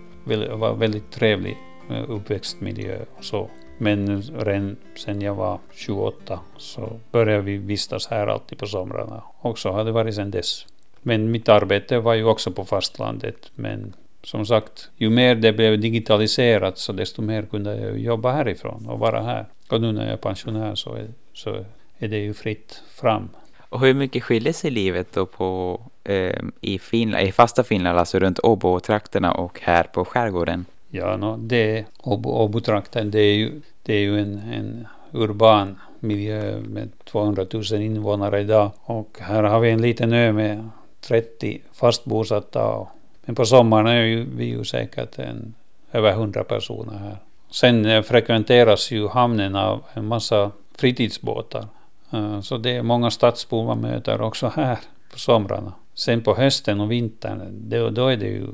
var 0.50 0.74
väldigt 0.74 1.10
trevlig 1.10 1.58
eh, 1.90 2.10
uppväxtmiljö 2.10 2.98
och 3.18 3.24
så. 3.24 3.50
Men 3.82 4.22
redan 4.22 4.76
sen 4.94 5.20
jag 5.20 5.34
var 5.34 5.58
28 5.74 6.40
så 6.56 7.00
började 7.10 7.42
vi 7.42 7.56
vistas 7.56 8.06
här 8.06 8.26
alltid 8.26 8.58
på 8.58 8.66
somrarna. 8.66 9.22
Och 9.38 9.58
så 9.58 9.70
har 9.72 9.84
det 9.84 9.92
varit 9.92 10.14
sedan 10.14 10.30
dess. 10.30 10.66
Men 11.02 11.30
mitt 11.30 11.48
arbete 11.48 11.98
var 11.98 12.14
ju 12.14 12.24
också 12.24 12.50
på 12.50 12.64
fastlandet. 12.64 13.50
Men 13.54 13.94
som 14.22 14.46
sagt, 14.46 14.90
ju 14.96 15.10
mer 15.10 15.34
det 15.34 15.52
blev 15.52 15.80
digitaliserat 15.80 16.78
så 16.78 16.92
desto 16.92 17.22
mer 17.22 17.42
kunde 17.42 17.76
jag 17.76 17.98
jobba 17.98 18.32
härifrån 18.32 18.86
och 18.88 18.98
vara 18.98 19.22
här. 19.22 19.46
Och 19.68 19.80
nu 19.80 19.92
när 19.92 20.04
jag 20.04 20.12
är 20.12 20.16
pensionär 20.16 20.74
så 20.74 20.94
är, 20.94 21.08
så 21.32 21.64
är 21.98 22.08
det 22.08 22.18
ju 22.18 22.34
fritt 22.34 22.82
fram. 22.90 23.28
Och 23.58 23.80
hur 23.80 23.94
mycket 23.94 24.22
skiljer 24.22 24.52
sig 24.52 24.70
livet 24.70 25.12
då 25.12 25.26
på, 25.26 25.80
eh, 26.04 26.42
i, 26.60 26.78
Finland, 26.78 27.26
i 27.26 27.32
fasta 27.32 27.64
Finland, 27.64 27.98
alltså 27.98 28.18
runt 28.18 28.38
Åbo-trakterna 28.38 29.32
och 29.32 29.60
här 29.60 29.84
på 29.84 30.04
skärgården? 30.04 30.64
Ja, 30.90 31.16
no, 31.16 31.36
det 31.36 31.84
Åbo-trakten, 32.02 33.10
det 33.10 33.20
är 33.20 33.34
ju, 33.34 33.60
det 33.82 33.94
är 33.94 34.00
ju 34.00 34.20
en, 34.20 34.38
en 34.52 34.86
urban 35.12 35.78
miljö 36.00 36.60
med 36.60 36.88
200 37.04 37.46
000 37.52 37.82
invånare 37.82 38.40
idag. 38.40 38.70
Och 38.80 39.18
här 39.20 39.42
har 39.42 39.60
vi 39.60 39.70
en 39.70 39.82
liten 39.82 40.12
ö 40.12 40.32
med 40.32 40.68
30 41.00 41.60
fastbosatta. 41.72 42.86
Men 43.24 43.34
på 43.34 43.44
sommaren 43.44 43.86
är 43.86 44.26
vi 44.36 44.44
ju 44.44 44.64
säkert 44.64 45.18
en, 45.18 45.54
över 45.92 46.10
100 46.10 46.44
personer 46.44 46.98
här. 46.98 47.16
Sen 47.50 47.86
eh, 47.86 48.02
frekventeras 48.02 48.90
ju 48.90 49.08
hamnen 49.08 49.56
av 49.56 49.82
en 49.94 50.06
massa 50.06 50.50
fritidsbåtar. 50.74 51.66
Eh, 52.12 52.40
så 52.40 52.56
det 52.58 52.76
är 52.76 52.82
många 52.82 53.10
stadsbor 53.10 53.64
man 53.64 53.80
möter 53.80 54.20
också 54.20 54.52
här 54.56 54.78
på 55.12 55.18
somrarna. 55.18 55.72
Sen 55.94 56.22
på 56.22 56.34
hösten 56.34 56.80
och 56.80 56.90
vintern, 56.90 57.40
då, 57.50 57.90
då 57.90 58.08
är 58.08 58.16
det 58.16 58.26
ju 58.26 58.46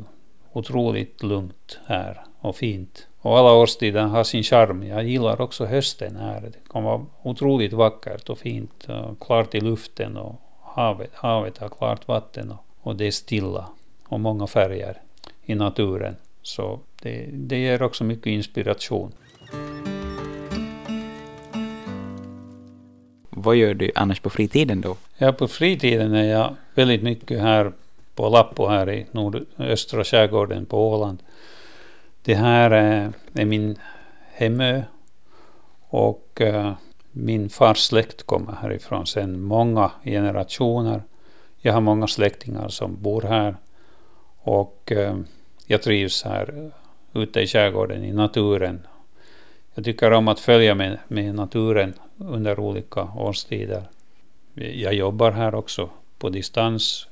otroligt 0.56 1.22
lugnt 1.22 1.78
här 1.86 2.20
och 2.40 2.56
fint. 2.56 3.06
Och 3.20 3.38
alla 3.38 3.52
årstider 3.52 4.02
har 4.02 4.24
sin 4.24 4.42
charm. 4.42 4.82
Jag 4.82 5.04
gillar 5.04 5.40
också 5.40 5.64
hösten 5.64 6.16
här. 6.16 6.40
Det 6.40 6.72
kan 6.72 6.84
vara 6.84 7.06
otroligt 7.22 7.72
vackert 7.72 8.28
och 8.28 8.38
fint. 8.38 8.86
Och 8.88 9.20
klart 9.20 9.54
i 9.54 9.60
luften 9.60 10.16
och 10.16 10.40
havet, 10.62 11.10
havet 11.14 11.58
har 11.58 11.68
klart 11.68 12.08
vatten 12.08 12.50
och, 12.50 12.64
och 12.80 12.96
det 12.96 13.06
är 13.06 13.10
stilla 13.10 13.66
och 14.04 14.20
många 14.20 14.46
färger 14.46 15.00
i 15.44 15.54
naturen. 15.54 16.16
Så 16.42 16.80
det, 17.02 17.26
det 17.32 17.58
ger 17.58 17.82
också 17.82 18.04
mycket 18.04 18.26
inspiration. 18.26 19.12
Vad 23.30 23.56
gör 23.56 23.74
du 23.74 23.90
annars 23.94 24.20
på 24.20 24.30
fritiden 24.30 24.80
då? 24.80 24.96
Ja, 25.18 25.32
på 25.32 25.48
fritiden 25.48 26.14
är 26.14 26.24
jag 26.24 26.56
väldigt 26.74 27.02
mycket 27.02 27.40
här 27.40 27.72
på 28.16 28.28
Lappo 28.28 28.66
här 28.66 28.90
i 28.90 29.06
nordöstra 29.10 30.04
skärgården 30.04 30.66
på 30.66 30.90
Åland. 30.90 31.22
Det 32.22 32.34
här 32.34 32.70
är 32.70 33.44
min 33.44 33.78
hemö 34.32 34.82
och 35.88 36.40
eh, 36.40 36.72
min 37.12 37.48
fars 37.48 37.78
släkt 37.78 38.22
kommer 38.22 38.52
härifrån 38.52 39.06
sedan 39.06 39.40
många 39.40 39.90
generationer. 40.04 41.02
Jag 41.58 41.72
har 41.72 41.80
många 41.80 42.06
släktingar 42.06 42.68
som 42.68 43.02
bor 43.02 43.22
här 43.22 43.56
och 44.38 44.92
eh, 44.92 45.16
jag 45.66 45.82
trivs 45.82 46.24
här 46.24 46.72
eh, 47.12 47.22
ute 47.22 47.40
i 47.40 47.46
skärgården 47.46 48.04
i 48.04 48.12
naturen. 48.12 48.86
Jag 49.74 49.84
tycker 49.84 50.12
om 50.12 50.28
att 50.28 50.40
följa 50.40 50.74
med, 50.74 50.98
med 51.08 51.34
naturen 51.34 51.94
under 52.18 52.60
olika 52.60 53.08
årstider. 53.16 53.82
Jag 54.54 54.94
jobbar 54.94 55.32
här 55.32 55.54
också 55.54 55.90
på 56.18 56.28
distans. 56.28 57.08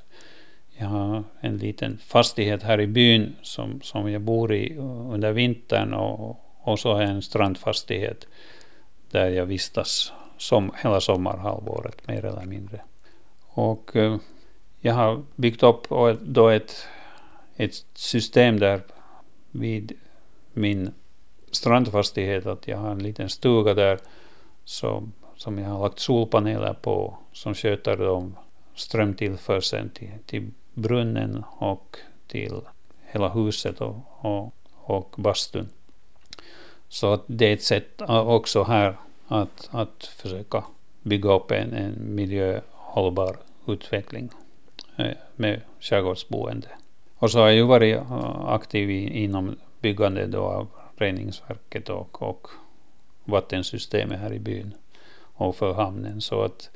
Jag 0.77 0.87
har 0.87 1.23
en 1.39 1.57
liten 1.57 1.97
fastighet 1.97 2.63
här 2.63 2.81
i 2.81 2.87
byn 2.87 3.35
som, 3.41 3.81
som 3.81 4.11
jag 4.11 4.21
bor 4.21 4.53
i 4.53 4.77
under 5.09 5.31
vintern 5.31 5.93
och, 5.93 6.39
och 6.61 6.79
så 6.79 6.93
har 6.93 7.01
jag 7.01 7.11
en 7.11 7.21
strandfastighet 7.21 8.27
där 9.11 9.29
jag 9.29 9.45
vistas 9.45 10.13
som, 10.37 10.71
hela 10.83 11.01
sommarhalvåret 11.01 12.07
mer 12.07 12.25
eller 12.25 12.45
mindre. 12.45 12.81
Och 13.47 13.95
eh, 13.95 14.17
jag 14.79 14.93
har 14.93 15.23
byggt 15.35 15.63
upp 15.63 15.87
då 16.21 16.49
ett, 16.49 16.87
ett 17.55 17.85
system 17.93 18.59
där 18.59 18.81
vid 19.51 19.93
min 20.53 20.93
strandfastighet 21.51 22.45
att 22.45 22.67
jag 22.67 22.77
har 22.77 22.91
en 22.91 23.03
liten 23.03 23.29
stuga 23.29 23.73
där 23.73 23.99
som, 24.63 25.13
som 25.35 25.57
jag 25.57 25.69
har 25.69 25.83
lagt 25.83 25.99
solpaneler 25.99 26.73
på 26.73 27.17
som 27.31 27.53
sköter 27.53 28.07
om 28.07 28.35
strömtillförseln 28.75 29.89
till, 29.89 30.11
till 30.25 30.51
brunnen 30.75 31.43
och 31.57 31.97
till 32.27 32.61
hela 33.05 33.29
huset 33.29 33.81
och, 33.81 33.95
och, 34.19 34.53
och 34.73 35.15
bastun. 35.17 35.69
Så 36.87 37.13
att 37.13 37.23
det 37.27 37.45
är 37.45 37.53
ett 37.53 37.63
sätt 37.63 38.01
också 38.07 38.63
här 38.63 38.97
att, 39.27 39.69
att 39.71 40.05
försöka 40.05 40.63
bygga 41.01 41.33
upp 41.33 41.51
en, 41.51 41.73
en 41.73 42.15
miljöhållbar 42.15 43.37
utveckling 43.67 44.29
eh, 44.95 45.11
med 45.35 45.61
skärgårdsboende. 45.79 46.67
Och 47.17 47.31
så 47.31 47.39
har 47.39 47.45
jag 47.45 47.55
ju 47.55 47.63
varit 47.63 47.95
eh, 47.95 48.45
aktiv 48.45 48.91
i, 48.91 49.23
inom 49.23 49.57
byggandet 49.81 50.31
då 50.31 50.41
av 50.41 50.67
reningsverket 50.95 51.89
och, 51.89 52.21
och 52.21 52.47
vattensystemet 53.23 54.19
här 54.19 54.33
i 54.33 54.39
byn 54.39 54.73
och 55.17 55.55
för 55.55 55.73
hamnen. 55.73 56.21
Så 56.21 56.41
att, 56.41 56.69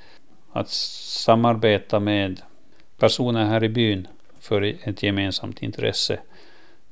att 0.51 0.69
samarbeta 0.69 1.99
med 1.99 2.41
personer 2.99 3.45
här 3.45 3.63
i 3.63 3.69
byn 3.69 4.07
för 4.39 4.61
ett 4.61 5.03
gemensamt 5.03 5.61
intresse, 5.61 6.19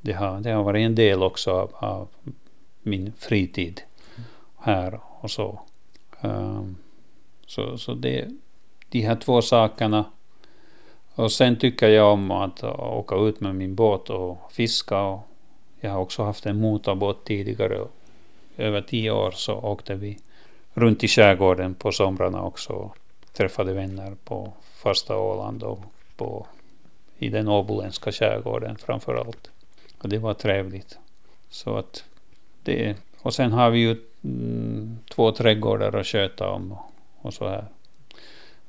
det 0.01 0.13
har, 0.13 0.39
det 0.39 0.51
har 0.51 0.63
varit 0.63 0.85
en 0.85 0.95
del 0.95 1.23
också 1.23 1.51
av, 1.51 1.71
av 1.73 2.07
min 2.81 3.13
fritid 3.17 3.81
här 4.57 4.99
och 5.19 5.31
så. 5.31 5.59
Um, 6.21 6.75
så 7.45 7.77
så 7.77 7.93
det, 7.93 8.27
de 8.89 9.01
här 9.01 9.15
två 9.15 9.41
sakerna. 9.41 10.05
Och 11.15 11.31
sen 11.31 11.55
tycker 11.55 11.89
jag 11.89 12.13
om 12.13 12.31
att 12.31 12.63
åka 12.79 13.15
ut 13.15 13.39
med 13.39 13.55
min 13.55 13.75
båt 13.75 14.09
och 14.09 14.51
fiska. 14.51 15.01
Och 15.01 15.27
jag 15.79 15.91
har 15.91 15.99
också 15.99 16.23
haft 16.23 16.45
en 16.45 16.61
motorbåt 16.61 17.25
tidigare. 17.25 17.87
Över 18.57 18.81
tio 18.81 19.11
år 19.11 19.31
så 19.31 19.53
åkte 19.53 19.95
vi 19.95 20.17
runt 20.73 21.03
i 21.03 21.07
skärgården 21.07 21.73
på 21.73 21.91
somrarna 21.91 22.43
också. 22.43 22.73
Och 22.73 22.97
träffade 23.33 23.73
vänner 23.73 24.15
på 24.23 24.53
första 24.75 25.17
Åland 25.17 25.63
och 25.63 25.79
på, 26.17 26.47
i 27.17 27.29
den 27.29 27.47
åboländska 27.47 28.11
skärgården 28.11 28.77
framför 28.77 29.15
allt. 29.15 29.51
Och 29.97 30.09
det 30.09 30.17
var 30.17 30.33
trevligt. 30.33 30.97
Så 31.49 31.77
att 31.77 32.03
det 32.63 32.95
och 33.21 33.33
sen 33.33 33.51
har 33.51 33.69
vi 33.69 33.79
ju 33.79 33.95
mm, 34.23 34.97
två 35.09 35.31
trädgårdar 35.31 35.95
att 35.95 36.07
sköta 36.07 36.49
om 36.49 36.71
och, 36.71 36.91
och 37.21 37.33
så 37.33 37.47
här. 37.47 37.65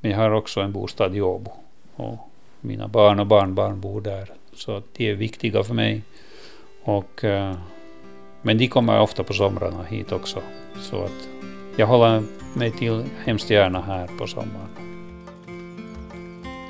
Men 0.00 0.10
jag 0.10 0.18
har 0.18 0.30
också 0.30 0.60
en 0.60 0.72
bostad 0.72 1.16
i 1.16 1.20
Åbo 1.20 1.52
och 1.96 2.18
mina 2.60 2.88
barn 2.88 3.20
och 3.20 3.26
barnbarn 3.26 3.80
bor 3.80 4.00
där. 4.00 4.30
Så 4.54 4.82
de 4.92 5.10
är 5.10 5.14
viktiga 5.14 5.64
för 5.64 5.74
mig. 5.74 6.02
Och, 6.82 7.24
eh, 7.24 7.56
men 8.42 8.58
de 8.58 8.68
kommer 8.68 9.00
ofta 9.00 9.24
på 9.24 9.32
somrarna 9.32 9.82
hit 9.82 10.12
också. 10.12 10.42
Så 10.80 11.02
att 11.02 11.28
jag 11.76 11.86
håller 11.86 12.22
mig 12.54 12.70
till 12.70 13.04
hemskt 13.24 13.50
gärna 13.50 13.80
här 13.80 14.06
på 14.18 14.26
sommaren. 14.26 14.87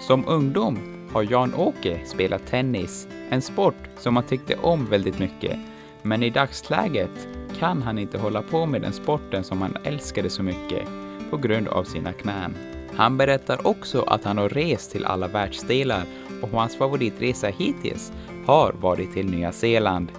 Som 0.09 0.29
ungdom 0.29 0.79
har 1.13 1.23
Jan-Åke 1.23 2.01
spelat 2.07 2.47
tennis, 2.47 3.09
en 3.31 3.43
sport 3.43 3.75
som 3.99 4.17
han 4.17 4.25
tyckte 4.25 4.57
om 4.57 4.87
väldigt 4.87 5.19
mycket. 5.19 5.59
Men 6.03 6.23
i 6.23 6.31
dagsläget 6.31 7.29
kan 7.59 7.83
han 7.83 7.99
inte 7.99 8.19
hålla 8.19 8.43
på 8.43 8.67
med 8.67 8.83
den 8.83 8.93
sporten 8.93 9.45
som 9.45 9.63
han 9.63 9.77
älskade 9.85 10.31
så 10.31 10.43
mycket 10.43 10.89
på 11.31 11.37
grund 11.37 11.69
av 11.69 11.85
sina 11.85 12.13
knän. 12.13 12.57
Han 12.97 13.17
berättar 13.17 13.67
också 13.67 14.03
att 14.03 14.25
han 14.25 14.39
har 14.39 14.49
rest 14.49 14.93
till 14.93 15.05
alla 15.05 15.29
världsdelar 15.29 16.03
och 16.43 16.49
hans 16.49 16.77
favoritresa 16.77 17.47
hittills 17.47 18.13
har 18.47 18.73
varit 18.73 19.13
till 19.13 19.31
Nya 19.31 19.53
Zeeland. 19.53 20.13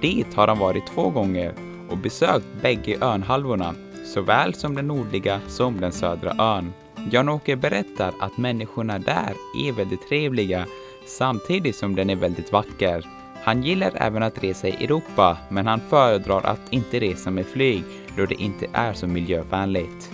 Dit 0.00 0.34
har 0.34 0.48
han 0.48 0.58
varit 0.58 0.86
två 0.86 1.10
gånger 1.10 1.54
och 1.90 1.98
besökt 1.98 2.46
bägge 2.62 2.98
önhalvorna, 3.00 3.74
såväl 4.14 4.54
som 4.54 4.74
den 4.74 4.88
nordliga 4.88 5.40
som 5.48 5.80
den 5.80 5.92
södra 5.92 6.34
ön. 6.38 6.72
Jan-Åke 7.10 7.56
berättar 7.56 8.14
att 8.20 8.36
människorna 8.36 8.98
där 8.98 9.34
är 9.66 9.72
väldigt 9.72 10.08
trevliga 10.08 10.66
samtidigt 11.06 11.76
som 11.76 11.96
den 11.96 12.10
är 12.10 12.16
väldigt 12.16 12.52
vacker. 12.52 13.06
Han 13.44 13.62
gillar 13.62 13.92
även 13.94 14.22
att 14.22 14.44
resa 14.44 14.68
i 14.68 14.84
Europa, 14.84 15.38
men 15.48 15.66
han 15.66 15.80
föredrar 15.90 16.42
att 16.42 16.60
inte 16.70 17.00
resa 17.00 17.30
med 17.30 17.46
flyg 17.46 17.84
då 18.16 18.26
det 18.26 18.34
inte 18.34 18.66
är 18.72 18.94
så 18.94 19.06
miljövänligt. 19.06 20.10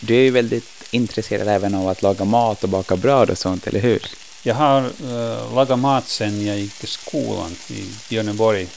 Du 0.00 0.14
är 0.16 0.22
ju 0.22 0.30
väldigt 0.30 0.88
intresserad 0.90 1.48
även 1.48 1.74
av 1.74 1.88
att 1.88 2.02
laga 2.02 2.24
mat 2.24 2.62
och 2.62 2.68
baka 2.68 2.96
bröd 2.96 3.30
och 3.30 3.38
sånt, 3.38 3.66
eller 3.66 3.80
hur? 3.80 4.02
Jag 4.42 4.54
har 4.54 4.82
uh, 4.82 5.54
lagat 5.54 5.78
mat 5.78 6.08
sedan 6.08 6.46
jag 6.46 6.58
gick 6.58 6.84
i 6.84 6.86
skolan 6.86 7.50
i 7.70 7.90
Björneborg. 8.08 8.68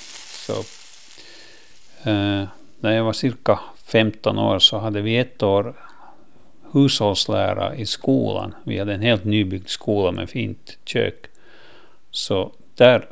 Så, 0.46 0.64
Eh, 2.08 2.48
när 2.80 2.92
jag 2.92 3.04
var 3.04 3.14
cirka 3.14 3.60
15 3.86 4.40
år 4.40 4.60
så 4.60 4.78
hade 4.78 5.02
vi 5.02 5.18
ett 5.18 5.44
år 5.44 5.74
hushållslära 6.72 7.76
i 7.76 7.86
skolan. 7.86 8.56
Vi 8.64 8.80
hade 8.80 8.94
en 8.94 9.02
helt 9.02 9.24
nybyggd 9.24 9.68
skola 9.68 10.12
med 10.12 10.30
fint 10.30 10.78
kök. 10.86 11.26
Så 12.12 12.52
där 12.76 13.08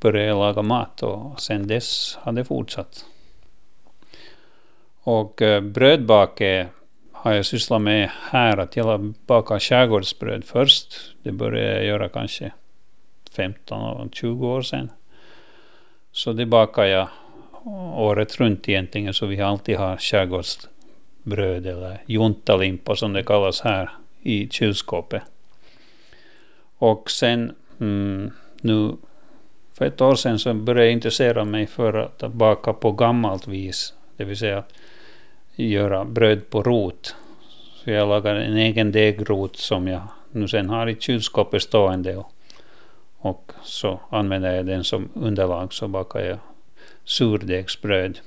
började 0.00 0.28
jag 0.28 0.38
laga 0.38 0.62
mat 0.62 1.02
och 1.02 1.40
sen 1.40 1.66
dess 1.66 2.18
har 2.20 2.32
det 2.32 2.44
fortsatt. 2.44 3.04
Och 5.02 5.42
uh, 5.42 5.60
brödbake 5.60 6.68
har 7.12 7.32
jag 7.32 7.46
sysslat 7.46 7.82
med 7.82 8.10
här, 8.30 8.56
att 8.58 8.76
jag 8.76 9.14
bakade 9.26 9.60
skärgårdsbröd 9.60 10.44
först. 10.44 10.94
Det 11.22 11.32
började 11.32 11.74
jag 11.74 11.84
göra 11.84 12.08
kanske 12.08 12.52
15 13.30 14.10
20 14.12 14.46
år 14.46 14.62
sedan. 14.62 14.90
Så 16.12 16.32
det 16.32 16.46
bakade 16.46 16.88
jag 16.88 17.08
året 17.96 18.40
runt 18.40 18.68
egentligen, 18.68 19.14
så 19.14 19.26
vi 19.26 19.40
alltid 19.40 19.76
har 19.76 19.96
skärgårdsbröd 19.96 21.66
eller 21.66 22.02
juntalimpa 22.06 22.96
som 22.96 23.12
det 23.12 23.22
kallas 23.22 23.60
här 23.60 23.90
i 24.22 24.48
kylskåpet. 24.48 25.22
Och 26.78 27.10
sen 27.10 27.54
mm, 27.80 28.30
nu 28.60 28.96
för 29.72 29.84
ett 29.84 30.00
år 30.00 30.14
sedan 30.14 30.38
så 30.38 30.54
började 30.54 30.84
jag 30.84 30.92
intressera 30.92 31.44
mig 31.44 31.66
för 31.66 31.94
att 31.94 32.32
baka 32.32 32.72
på 32.72 32.92
gammalt 32.92 33.48
vis, 33.48 33.94
det 34.16 34.24
vill 34.24 34.36
säga 34.36 34.62
göra 35.56 36.04
bröd 36.04 36.50
på 36.50 36.62
rot. 36.62 37.16
Så 37.74 37.90
jag 37.90 38.08
lagade 38.08 38.44
en 38.44 38.56
egen 38.56 38.92
degrot 38.92 39.56
som 39.56 39.88
jag 39.88 40.02
nu 40.32 40.48
sen 40.48 40.70
har 40.70 40.88
i 40.88 40.96
kylskåpet 40.96 41.62
stående 41.62 42.16
och, 42.16 42.32
och 43.18 43.52
så 43.62 44.00
använder 44.10 44.54
jag 44.54 44.66
den 44.66 44.84
som 44.84 45.08
underlag 45.14 45.72
så 45.72 45.88
bakar 45.88 46.20
jag 46.20 46.38
surdegsbröd 47.08 48.18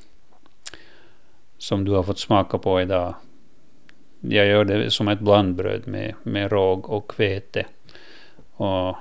som 1.58 1.86
du 1.86 1.92
har 1.92 2.04
fått 2.04 2.20
smaka 2.20 2.58
på 2.58 2.82
idag. 2.82 3.16
Jag 4.20 4.46
gör 4.46 4.66
det 4.66 4.92
som 4.92 5.08
ett 5.08 5.20
blandbröd 5.20 5.88
med, 5.88 6.14
med 6.24 6.52
råg 6.52 6.90
och 6.90 7.14
vete. 7.20 7.66
Och 8.54 8.96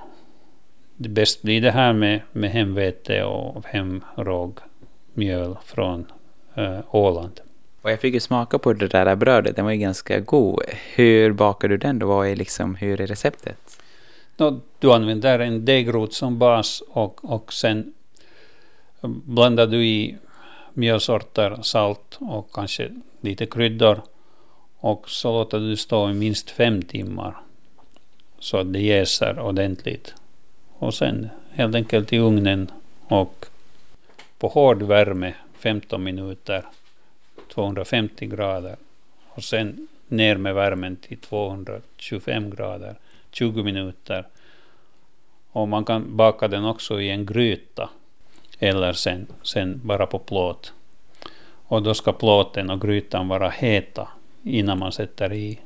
det 0.97 1.09
bäst 1.09 1.43
blir 1.43 1.61
det 1.61 1.71
här 1.71 1.93
med, 1.93 2.21
med 2.33 2.51
hemvete 2.51 3.25
och 3.25 3.65
hemrågmjöl 3.67 5.57
från 5.65 6.07
äh, 6.55 6.79
Åland. 6.91 7.41
Och 7.83 7.91
jag 7.91 8.01
fick 8.01 8.15
ju 8.15 8.21
smaka 8.21 8.59
på 8.59 8.73
det 8.73 8.89
där 8.89 9.17
brödet, 9.17 9.57
den 9.57 9.65
var 9.65 9.73
ju 9.73 9.79
ganska 9.79 10.21
god. 10.21 10.63
Hur 10.95 11.33
bakar 11.33 11.69
du 11.69 11.77
den 11.77 11.99
då? 11.99 12.07
Vad 12.07 12.29
är 12.29 12.37
liksom, 12.37 12.75
hur 12.75 13.01
är 13.01 13.07
receptet? 13.07 13.83
Du 14.79 14.93
använder 14.93 15.39
en 15.39 15.65
degrot 15.65 16.13
som 16.13 16.39
bas 16.39 16.83
och, 16.89 17.25
och 17.25 17.53
sen 17.53 17.93
blandar 19.03 19.67
du 19.67 19.87
i 19.87 20.17
mjölsorter, 20.75 21.59
salt 21.63 22.19
och 22.21 22.53
kanske 22.53 22.91
lite 23.21 23.47
kryddor. 23.47 24.01
Och 24.81 25.11
så 25.11 25.33
låter 25.33 25.59
du 25.59 25.77
stå 25.77 26.11
i 26.11 26.13
minst 26.13 26.51
fem 26.51 26.83
timmar. 26.83 27.37
Så 28.39 28.57
att 28.57 28.73
det 28.73 28.81
jäser 28.81 29.39
ordentligt. 29.41 30.15
Och 30.79 30.95
sen 30.95 31.29
helt 31.53 31.75
enkelt 31.75 32.13
i 32.13 32.19
ugnen 32.19 32.71
och 33.09 33.47
på 34.39 34.49
hård 34.49 34.83
värme 34.83 35.35
15 35.59 36.03
minuter 36.03 36.65
250 37.53 38.27
grader 38.27 38.77
och 39.29 39.45
sen 39.45 39.89
ner 40.09 40.37
med 40.37 40.55
värmen 40.55 40.97
till 40.97 41.19
225 41.19 42.51
grader 42.51 42.95
20 43.31 43.63
minuter. 43.63 44.27
Och 45.53 45.69
man 45.69 45.85
kan 45.85 46.17
baka 46.17 46.49
den 46.49 46.65
också 46.65 47.01
i 47.01 47.11
en 47.11 47.27
gryta 47.27 47.91
eller 48.61 48.93
sen, 48.93 49.27
sen 49.43 49.81
bara 49.85 50.07
på 50.07 50.19
plåt. 50.19 50.73
Och 51.67 51.83
då 51.83 51.95
ska 51.95 52.13
plåten 52.13 52.71
och 52.71 52.81
grytan 52.81 53.29
vara 53.29 53.49
heta 53.49 54.09
innan 54.43 54.79
man 54.79 54.93
sätter 54.93 55.33
i 55.33 55.59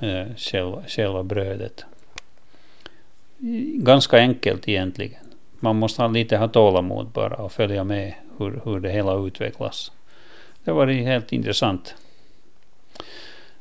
eh, 0.00 0.26
själva, 0.36 0.82
själva 0.86 1.22
brödet. 1.22 1.84
Ganska 3.74 4.18
enkelt 4.18 4.68
egentligen. 4.68 5.20
Man 5.60 5.76
måste 5.76 6.02
ha 6.02 6.08
lite 6.08 6.36
ha 6.36 6.48
tålamod 6.48 7.06
bara 7.06 7.36
och 7.36 7.52
följa 7.52 7.84
med 7.84 8.14
hur, 8.38 8.60
hur 8.64 8.80
det 8.80 8.90
hela 8.90 9.14
utvecklas. 9.26 9.92
Det 10.64 10.72
var 10.72 10.86
helt 10.86 11.32
intressant. 11.32 11.94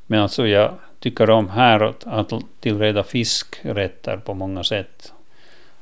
Men 0.06 0.20
alltså 0.22 0.48
jag 0.48 0.74
tycker 1.00 1.30
om 1.30 1.50
här 1.50 1.80
att, 1.80 2.08
att 2.08 2.34
tillreda 2.60 3.04
fiskrätter 3.04 4.18
på 4.18 4.34
många 4.34 4.64
sätt. 4.64 5.14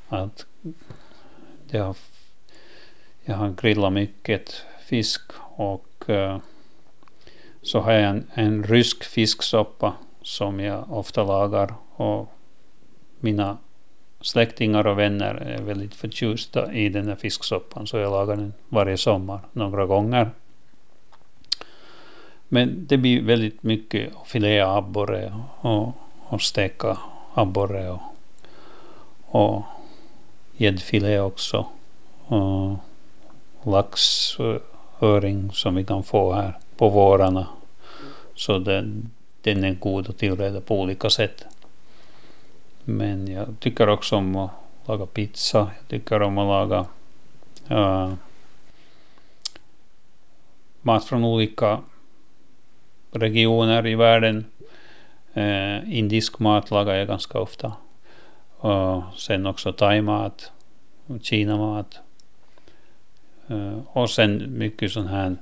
Att 0.10 0.46
det 1.70 1.78
har, 1.78 1.96
jag 3.26 3.36
har 3.36 3.50
grillat 3.50 3.94
mycket 3.94 4.66
fisk 4.80 5.22
och 5.56 6.10
eh, 6.10 6.38
så 7.62 7.80
har 7.80 7.92
jag 7.92 8.10
en, 8.10 8.28
en 8.34 8.64
rysk 8.64 9.04
fisksoppa 9.04 9.94
som 10.22 10.60
jag 10.60 10.92
ofta 10.92 11.24
lagar 11.24 11.74
och 11.96 12.32
mina 13.20 13.58
släktingar 14.22 14.88
och 14.88 15.00
vänner 15.00 15.36
är 15.36 15.62
väldigt 15.62 15.96
förtjusta 15.96 16.74
i 16.74 16.90
den 16.90 17.08
här 17.08 17.16
fisksoppan 17.16 17.88
så 17.88 17.98
jag 17.98 18.12
lagar 18.12 18.36
den 18.36 18.54
varje 18.70 18.98
sommar 18.98 19.40
några 19.52 19.86
gånger. 19.86 20.32
Men 22.48 22.86
det 22.88 22.98
blir 22.98 23.22
väldigt 23.22 23.64
mycket 23.64 24.14
filé 24.26 24.60
abborre 24.60 25.40
och, 25.62 25.92
och 26.20 26.42
steka 26.42 26.98
abborre 27.34 27.92
och, 27.92 28.02
och 29.26 29.64
gäddfilé 30.58 31.20
också. 31.20 31.66
Och 32.26 32.78
laxöring 33.66 35.52
som 35.52 35.76
vi 35.76 35.84
kan 35.84 36.04
få 36.04 36.34
här 36.34 36.58
på 36.78 36.90
vårarna. 36.90 37.48
Så 38.36 38.60
den, 38.60 39.12
den 39.42 39.64
är 39.64 39.74
god 39.74 40.10
att 40.10 40.18
tillreda 40.18 40.62
på 40.62 40.82
olika 40.82 41.10
sätt. 41.10 41.46
Men 42.84 43.28
jag 43.28 43.56
tycker 43.60 43.90
också 43.90 44.16
om 44.16 44.36
att 44.36 44.52
laga 44.86 45.06
pizza. 45.06 45.58
Jag 45.58 45.88
tycker 45.88 46.22
om 46.22 46.38
att 46.38 46.48
laga 46.48 46.86
äh, 47.70 48.14
mat 50.82 51.06
från 51.06 51.24
olika 51.24 51.80
regioner 53.12 53.88
i 53.88 53.96
världen. 53.96 54.46
Äh, 55.34 55.98
indisk 55.98 56.40
mat 56.40 56.72
lagar 56.72 56.96
jag 56.96 57.08
ganska 57.08 57.40
ofta. 57.40 57.74
Och 58.58 59.04
sen 59.18 59.46
också 59.46 59.74
thaimat, 59.74 60.52
kinamat. 61.22 62.00
Eh, 63.48 63.80
och 63.88 64.10
sen 64.10 64.58
mycket 64.58 64.92
sån 64.92 65.08
här 65.08 65.38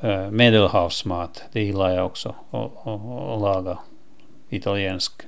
eh, 0.00 0.30
medelhavsmat. 0.30 1.42
Det 1.52 1.62
gillar 1.62 1.90
jag 1.90 2.06
också 2.06 2.34
att 2.50 3.40
laga. 3.40 3.78
Italiensk, 4.48 5.22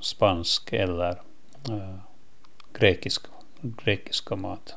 spansk 0.00 0.72
eller 0.72 1.10
eh, 1.68 1.94
grekisk 2.72 3.26
grekiska 3.60 4.36
mat. 4.36 4.74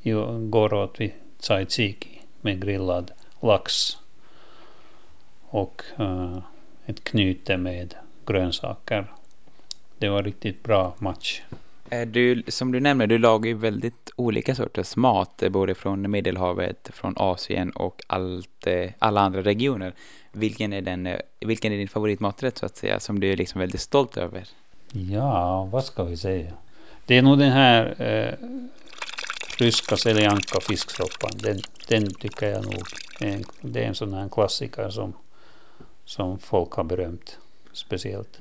Jag 0.00 0.50
går 0.50 0.74
åt 0.74 1.00
vid 1.00 1.12
tzatziki 1.38 2.20
med 2.40 2.62
grillad 2.62 3.10
lax 3.40 3.96
och 5.48 5.82
uh, 6.00 6.38
ett 6.86 7.04
knyte 7.04 7.56
med 7.56 7.94
grönsaker. 8.26 9.12
Det 9.98 10.08
var 10.08 10.22
riktigt 10.22 10.62
bra 10.62 10.94
match. 10.98 11.42
Eh, 11.92 12.06
du, 12.06 12.42
som 12.48 12.72
du 12.72 12.80
nämner, 12.80 13.06
du 13.06 13.18
lagar 13.18 13.48
ju 13.48 13.54
väldigt 13.54 14.10
olika 14.16 14.54
sorters 14.54 14.96
mat, 14.96 15.42
eh, 15.42 15.48
både 15.48 15.74
från 15.74 16.10
Medelhavet, 16.10 16.90
från 16.92 17.14
Asien 17.16 17.70
och 17.70 18.02
allt, 18.06 18.66
eh, 18.66 18.90
alla 18.98 19.20
andra 19.20 19.42
regioner. 19.42 19.92
Vilken 20.32 20.72
är, 20.72 20.82
den, 20.82 21.08
vilken 21.40 21.72
är 21.72 21.76
din 21.76 21.88
favoritmaträtt 21.88 22.58
så 22.58 22.66
att 22.66 22.76
säga, 22.76 23.00
som 23.00 23.20
du 23.20 23.32
är 23.32 23.36
liksom 23.36 23.60
väldigt 23.60 23.80
stolt 23.80 24.16
över? 24.16 24.48
Ja, 24.92 25.64
vad 25.64 25.84
ska 25.84 26.04
vi 26.04 26.16
säga? 26.16 26.52
Det 27.06 27.18
är 27.18 27.22
nog 27.22 27.38
den 27.38 27.52
här 27.52 28.02
eh, 28.02 28.48
ryska 29.58 29.96
seljanka 29.96 30.60
fisksoppan. 30.60 31.30
Den, 31.34 31.60
den 31.88 32.14
tycker 32.14 32.46
jag 32.46 32.64
nog 32.64 32.82
är, 33.20 33.40
det 33.60 33.84
är 33.84 33.88
en 33.88 33.94
sån 33.94 34.14
här 34.14 34.28
klassiker 34.28 34.90
som, 34.90 35.12
som 36.04 36.38
folk 36.38 36.72
har 36.72 36.84
berömt 36.84 37.38
speciellt. 37.72 38.40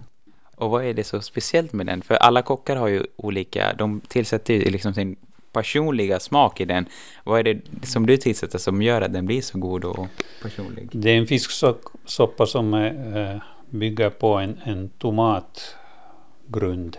Och 0.61 0.69
vad 0.69 0.85
är 0.85 0.93
det 0.93 1.03
så 1.03 1.21
speciellt 1.21 1.73
med 1.73 1.85
den? 1.85 2.01
För 2.01 2.15
alla 2.15 2.41
kockar 2.41 2.75
har 2.75 2.87
ju 2.87 3.05
olika, 3.15 3.73
de 3.73 4.01
tillsätter 4.01 4.53
ju 4.53 4.71
liksom 4.71 4.93
sin 4.93 5.15
personliga 5.51 6.19
smak 6.19 6.61
i 6.61 6.65
den. 6.65 6.85
Vad 7.23 7.39
är 7.39 7.43
det 7.43 7.61
som 7.83 8.05
du 8.05 8.17
tillsätter 8.17 8.57
som 8.57 8.81
gör 8.81 9.01
att 9.01 9.13
den 9.13 9.25
blir 9.25 9.41
så 9.41 9.59
god 9.59 9.85
och 9.85 10.07
personlig? 10.41 10.89
Det 10.91 11.09
är 11.09 11.17
en 11.17 11.27
fisksoppa 11.27 12.45
som 12.45 12.73
är, 12.73 13.41
bygger 13.69 14.09
på 14.09 14.33
en, 14.33 14.59
en 14.63 14.89
tomatgrund. 14.89 16.97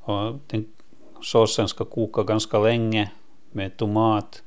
Och 0.00 0.34
den 0.46 0.66
såsen 1.22 1.68
ska 1.68 1.84
koka 1.84 2.22
ganska 2.22 2.58
länge 2.58 3.10
med 3.52 3.76
tomat. 3.76 4.42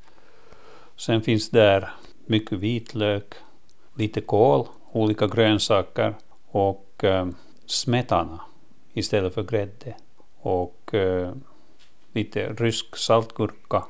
Sen 0.95 1.21
finns 1.21 1.49
där 1.49 1.89
mycket 2.25 2.59
vitlök, 2.59 3.33
lite 3.95 4.21
kål, 4.21 4.67
olika 4.91 5.27
grönsaker 5.27 6.15
och 6.51 7.03
eh, 7.03 7.27
smetana 7.69 8.39
istället 8.93 9.33
för 9.33 9.43
grädde. 9.43 9.95
Och 10.41 10.93
äh, 10.93 11.31
lite 12.13 12.53
rysk 12.53 12.97
saltgurka 12.97 13.83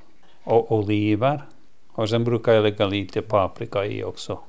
och 0.43 0.71
oliver. 0.71 1.41
Och 1.91 2.09
sen 2.09 2.23
brukar 2.23 2.53
jag 2.53 2.63
lägga 2.63 2.87
lite 2.87 3.21
paprika 3.21 3.85
i 3.85 4.03
också. 4.03 4.39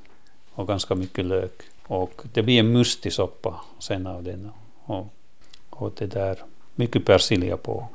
Och 0.54 0.68
ganska 0.68 0.94
mycket 0.94 1.26
lök. 1.26 1.62
Och 1.86 2.22
det 2.32 2.42
blir 2.42 2.60
en 2.60 2.72
mustig 2.72 3.12
soppa 3.12 3.60
sen 3.78 4.06
av 4.06 4.22
den. 4.22 4.50
Och, 4.84 5.06
och 5.70 5.92
det 5.96 6.06
där, 6.06 6.38
mycket 6.74 7.04
persilja 7.04 7.56
på 7.56 7.88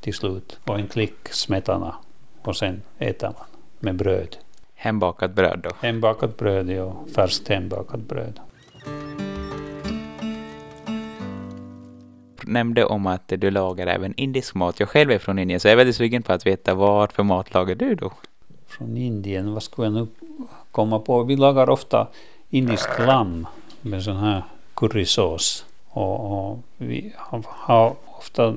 till 0.00 0.14
slut. 0.14 0.58
Och 0.64 0.78
en 0.78 0.88
klick 0.88 1.28
smetana. 1.28 1.94
Och 2.42 2.56
sen 2.56 2.82
äter 2.98 3.26
man 3.26 3.46
med 3.78 3.96
bröd. 3.96 4.36
Hembakat 4.74 5.34
bröd 5.34 5.60
då? 5.62 5.70
Hembakat 5.80 6.36
bröd, 6.36 6.70
ja. 6.70 7.04
Färskt 7.14 7.48
hembakat 7.48 8.00
bröd. 8.00 8.40
Nämnde 12.46 12.84
om 12.84 13.06
att 13.06 13.28
du 13.28 13.50
lagar 13.50 13.86
även 13.86 14.14
indisk 14.16 14.54
mat. 14.54 14.80
Jag 14.80 14.88
själv 14.88 15.10
är 15.10 15.18
från 15.18 15.38
Indien 15.38 15.60
så 15.60 15.68
jag 15.68 15.72
är 15.72 15.76
väldigt 15.76 15.96
sugen 15.96 16.22
på 16.22 16.32
att 16.32 16.46
veta 16.46 16.74
vad 16.74 17.12
för 17.12 17.22
mat 17.22 17.54
lagar 17.54 17.74
du 17.74 17.94
då? 17.94 18.12
Från 18.66 18.96
Indien, 18.96 19.52
vad 19.52 19.62
skulle 19.62 19.86
jag 19.86 19.94
nu 19.94 20.06
komma 20.70 20.98
på? 20.98 21.22
Vi 21.22 21.36
lagar 21.36 21.70
ofta 21.70 22.06
indisk 22.50 22.88
lamm 22.98 23.46
med 23.80 24.02
sån 24.02 24.16
här 24.16 24.42
currysås. 24.74 25.64
Och, 25.88 26.50
och 26.50 26.58
vi 26.76 27.12
har 27.46 27.94
ofta 28.18 28.54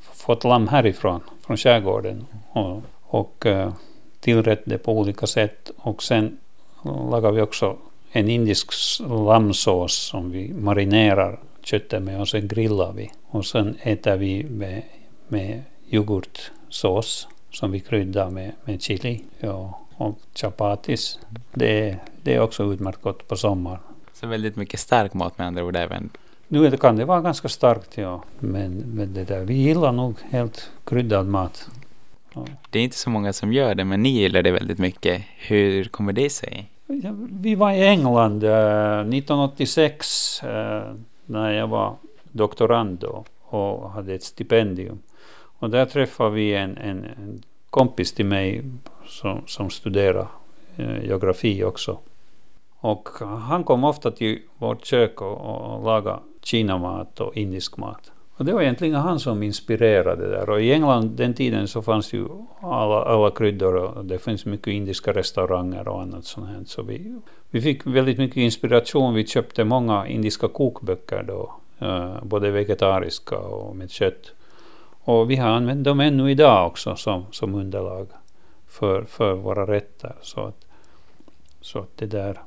fått 0.00 0.44
lamm 0.44 0.68
härifrån, 0.68 1.20
från 1.46 1.56
skärgården. 1.56 2.26
Och, 2.52 2.82
och 3.02 3.46
eh, 3.46 3.72
tillrätt 4.20 4.62
det 4.64 4.78
på 4.78 4.98
olika 4.98 5.26
sätt. 5.26 5.70
Och 5.76 6.02
sen 6.02 6.38
lagar 6.82 7.30
vi 7.32 7.40
också 7.40 7.76
en 8.12 8.28
indisk 8.28 8.72
lammsås 9.08 9.94
som 9.94 10.30
vi 10.30 10.52
marinerar 10.52 11.38
köttet 11.62 12.02
med 12.02 12.20
och 12.20 12.28
sen 12.28 12.48
grillar 12.48 12.92
vi. 12.92 13.10
Och 13.26 13.46
sen 13.46 13.76
äter 13.82 14.16
vi 14.16 14.44
med, 14.44 14.82
med 15.28 15.62
yoghurtsås 15.90 17.28
som 17.50 17.70
vi 17.70 17.80
kryddar 17.80 18.30
med, 18.30 18.52
med 18.64 18.82
chili 18.82 19.24
ja, 19.40 19.80
och 19.96 20.18
chapatis. 20.34 21.18
Det, 21.54 21.96
det 22.22 22.34
är 22.34 22.40
också 22.40 22.72
utmärkt 22.72 23.02
gott 23.02 23.28
på 23.28 23.36
sommaren. 23.36 23.78
Så 24.12 24.26
väldigt 24.26 24.56
mycket 24.56 24.80
stark 24.80 25.14
mat 25.14 25.38
med 25.38 25.46
andra 25.46 25.64
ord 25.64 25.76
även? 25.76 26.10
Nu 26.48 26.76
kan 26.76 26.96
det 26.96 27.04
vara 27.04 27.20
ganska 27.20 27.48
starkt 27.48 27.98
ja, 27.98 28.22
men, 28.38 28.72
men 28.76 29.14
det 29.14 29.24
där, 29.24 29.44
vi 29.44 29.54
gillar 29.54 29.92
nog 29.92 30.14
helt 30.30 30.70
kryddad 30.84 31.26
mat. 31.26 31.68
Ja. 32.34 32.46
Det 32.70 32.78
är 32.78 32.82
inte 32.82 32.96
så 32.96 33.10
många 33.10 33.32
som 33.32 33.52
gör 33.52 33.74
det, 33.74 33.84
men 33.84 34.02
ni 34.02 34.08
gillar 34.08 34.42
det 34.42 34.50
väldigt 34.50 34.78
mycket. 34.78 35.22
Hur 35.36 35.84
kommer 35.84 36.12
det 36.12 36.30
sig? 36.30 36.70
Ja, 36.86 37.14
vi 37.30 37.54
var 37.54 37.72
i 37.72 37.86
England 37.86 38.44
eh, 38.44 39.00
1986 39.00 40.42
eh, 40.42 40.94
när 41.30 41.52
jag 41.52 41.68
var 41.68 41.96
doktorand 42.32 42.98
då 42.98 43.24
och 43.40 43.90
hade 43.90 44.14
ett 44.14 44.22
stipendium. 44.22 44.98
Och 45.58 45.70
där 45.70 45.86
träffade 45.86 46.30
vi 46.30 46.54
en, 46.54 46.76
en, 46.76 47.04
en 47.04 47.42
kompis 47.70 48.12
till 48.12 48.26
mig 48.26 48.64
som, 49.06 49.42
som 49.46 49.70
studerade 49.70 50.26
eh, 50.76 51.04
geografi 51.04 51.64
också. 51.64 51.98
Och 52.80 53.08
han 53.20 53.64
kom 53.64 53.84
ofta 53.84 54.10
till 54.10 54.42
vårt 54.58 54.84
kök 54.84 55.20
och, 55.20 55.38
och 55.38 55.84
lagade 55.84 56.18
kinamat 56.42 57.20
och 57.20 57.36
indisk 57.36 57.76
mat. 57.76 58.12
Och 58.40 58.46
det 58.46 58.52
var 58.52 58.62
egentligen 58.62 58.94
han 58.94 59.20
som 59.20 59.42
inspirerade 59.42 60.28
där. 60.28 60.50
Och 60.50 60.62
i 60.62 60.72
England 60.72 61.10
den 61.10 61.34
tiden 61.34 61.68
så 61.68 61.82
fanns 61.82 62.12
ju 62.12 62.28
alla, 62.60 63.02
alla 63.02 63.30
kryddor 63.30 63.74
och 63.74 64.04
det 64.04 64.18
finns 64.18 64.44
mycket 64.46 64.66
indiska 64.66 65.12
restauranger 65.12 65.88
och 65.88 66.02
annat 66.02 66.24
sånt 66.24 66.48
här. 66.48 66.62
Så 66.66 66.82
vi, 66.82 67.20
vi 67.50 67.60
fick 67.60 67.86
väldigt 67.86 68.18
mycket 68.18 68.36
inspiration. 68.36 69.14
Vi 69.14 69.26
köpte 69.26 69.64
många 69.64 70.06
indiska 70.06 70.48
kokböcker 70.48 71.22
då, 71.22 71.54
eh, 71.78 72.24
både 72.24 72.50
vegetariska 72.50 73.38
och 73.38 73.76
med 73.76 73.90
kött. 73.90 74.32
Och 75.04 75.30
vi 75.30 75.36
har 75.36 75.48
använt 75.48 75.84
dem 75.84 76.00
ännu 76.00 76.30
idag 76.30 76.66
också 76.66 76.96
som, 76.96 77.24
som 77.30 77.54
underlag 77.54 78.06
för, 78.68 79.02
för 79.02 79.32
våra 79.32 79.66
rätter. 79.66 80.14
Så 80.20 80.40
att, 80.40 80.66
så 81.60 81.78
att 81.78 81.96
det 81.96 82.06
där. 82.06 82.40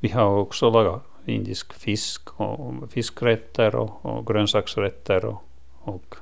Vi 0.00 0.08
har 0.08 0.36
också 0.36 0.70
lagat 0.70 1.09
indisk 1.26 1.72
fisk 1.72 2.40
och 2.40 2.90
fiskrätter 2.90 3.74
och, 3.74 4.06
och 4.06 4.26
grönsaksrätter. 4.26 5.24
Och, 5.24 5.42
och, 5.80 6.14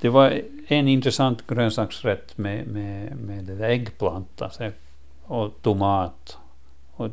det 0.00 0.08
var 0.08 0.42
en 0.68 0.88
intressant 0.88 1.46
grönsaksrätt 1.46 2.38
med, 2.38 2.66
med, 2.66 3.16
med 3.16 3.44
det 3.44 3.54
där 3.54 3.68
äggplanta 3.68 4.50
och 5.22 5.62
tomat 5.62 6.38
och 6.92 7.08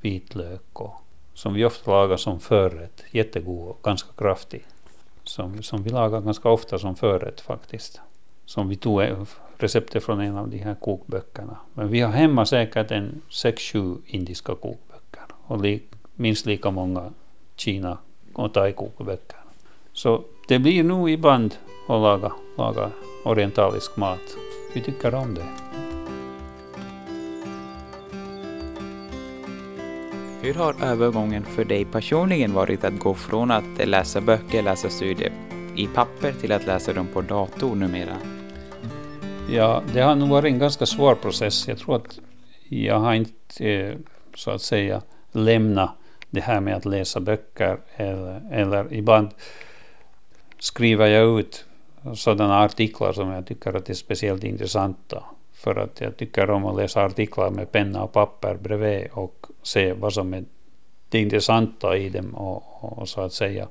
vitlök 0.00 0.80
och, 0.80 0.94
som 1.34 1.54
vi 1.54 1.64
ofta 1.64 1.90
lagar 1.90 2.16
som 2.16 2.40
förrätt. 2.40 3.04
Jättegod 3.10 3.68
och 3.68 3.82
ganska 3.82 4.12
kraftig. 4.16 4.64
Som, 5.24 5.62
som 5.62 5.82
vi 5.82 5.90
lagar 5.90 6.20
ganska 6.20 6.48
ofta 6.48 6.78
som 6.78 6.94
förrätt 6.94 7.40
faktiskt. 7.40 8.00
Som 8.44 8.68
vi 8.68 8.76
tog 8.76 9.02
eh, 9.02 9.24
receptet 9.58 10.04
från 10.04 10.20
en 10.20 10.36
av 10.36 10.48
de 10.48 10.58
här 10.58 10.74
kokböckerna. 10.74 11.56
Men 11.74 11.88
vi 11.88 12.00
har 12.00 12.12
hemma 12.12 12.46
säkert 12.46 12.90
en 12.90 13.22
6-7 13.30 13.98
indiska 14.06 14.54
kokböcker. 14.54 15.24
Och 15.46 15.62
lik, 15.62 15.82
minst 16.16 16.46
lika 16.46 16.70
många 16.70 17.12
Kina 17.56 17.98
och 18.32 18.52
thai-kokböcker. 18.52 19.38
Så 19.92 20.22
det 20.48 20.58
blir 20.58 20.84
nog 20.84 21.10
ibland 21.10 21.54
att 21.88 22.00
laga, 22.00 22.32
laga 22.58 22.90
orientalisk 23.24 23.96
mat. 23.96 24.36
Vi 24.74 24.80
tycker 24.80 25.14
om 25.14 25.34
det. 25.34 25.46
Hur 30.42 30.54
har 30.54 30.84
övergången 30.84 31.44
för 31.44 31.64
dig 31.64 31.84
personligen 31.84 32.52
varit 32.52 32.84
att 32.84 32.98
gå 32.98 33.14
från 33.14 33.50
att 33.50 33.86
läsa 33.86 34.20
böcker, 34.20 34.62
läsa 34.62 34.88
studier 34.88 35.32
i 35.76 35.86
papper 35.86 36.32
till 36.32 36.52
att 36.52 36.66
läsa 36.66 36.92
dem 36.92 37.06
på 37.12 37.22
dator 37.22 37.74
numera? 37.74 38.16
Ja, 39.50 39.82
det 39.94 40.00
har 40.00 40.14
nog 40.14 40.28
varit 40.28 40.52
en 40.52 40.58
ganska 40.58 40.86
svår 40.86 41.14
process. 41.14 41.68
Jag 41.68 41.78
tror 41.78 41.96
att 41.96 42.18
jag 42.68 42.98
har 42.98 43.14
inte 43.14 43.64
eh, 43.64 43.94
så 44.34 44.50
att 44.50 44.62
säga 44.62 45.02
lämnat 45.32 45.90
det 46.36 46.42
här 46.42 46.60
med 46.60 46.76
att 46.76 46.84
läsa 46.84 47.20
böcker 47.20 47.78
eller, 47.96 48.42
eller 48.50 48.92
ibland 48.92 49.28
skriver 50.58 51.06
jag 51.06 51.40
ut 51.40 51.64
sådana 52.14 52.64
artiklar 52.64 53.12
som 53.12 53.28
jag 53.28 53.46
tycker 53.46 53.74
att 53.74 53.90
är 53.90 53.94
speciellt 53.94 54.44
intressanta. 54.44 55.24
För 55.52 55.76
att 55.76 56.00
jag 56.00 56.16
tycker 56.16 56.50
om 56.50 56.64
att 56.64 56.76
läsa 56.76 57.04
artiklar 57.04 57.50
med 57.50 57.72
penna 57.72 58.02
och 58.02 58.12
papper 58.12 58.54
bredvid 58.54 59.08
och 59.12 59.46
se 59.62 59.92
vad 59.92 60.12
som 60.12 60.34
är 60.34 60.44
det 61.08 61.20
intressanta 61.20 61.96
i 61.96 62.08
dem 62.08 62.34
och, 62.34 62.98
och 62.98 63.08
så 63.08 63.20
att 63.20 63.32
säga 63.32 63.68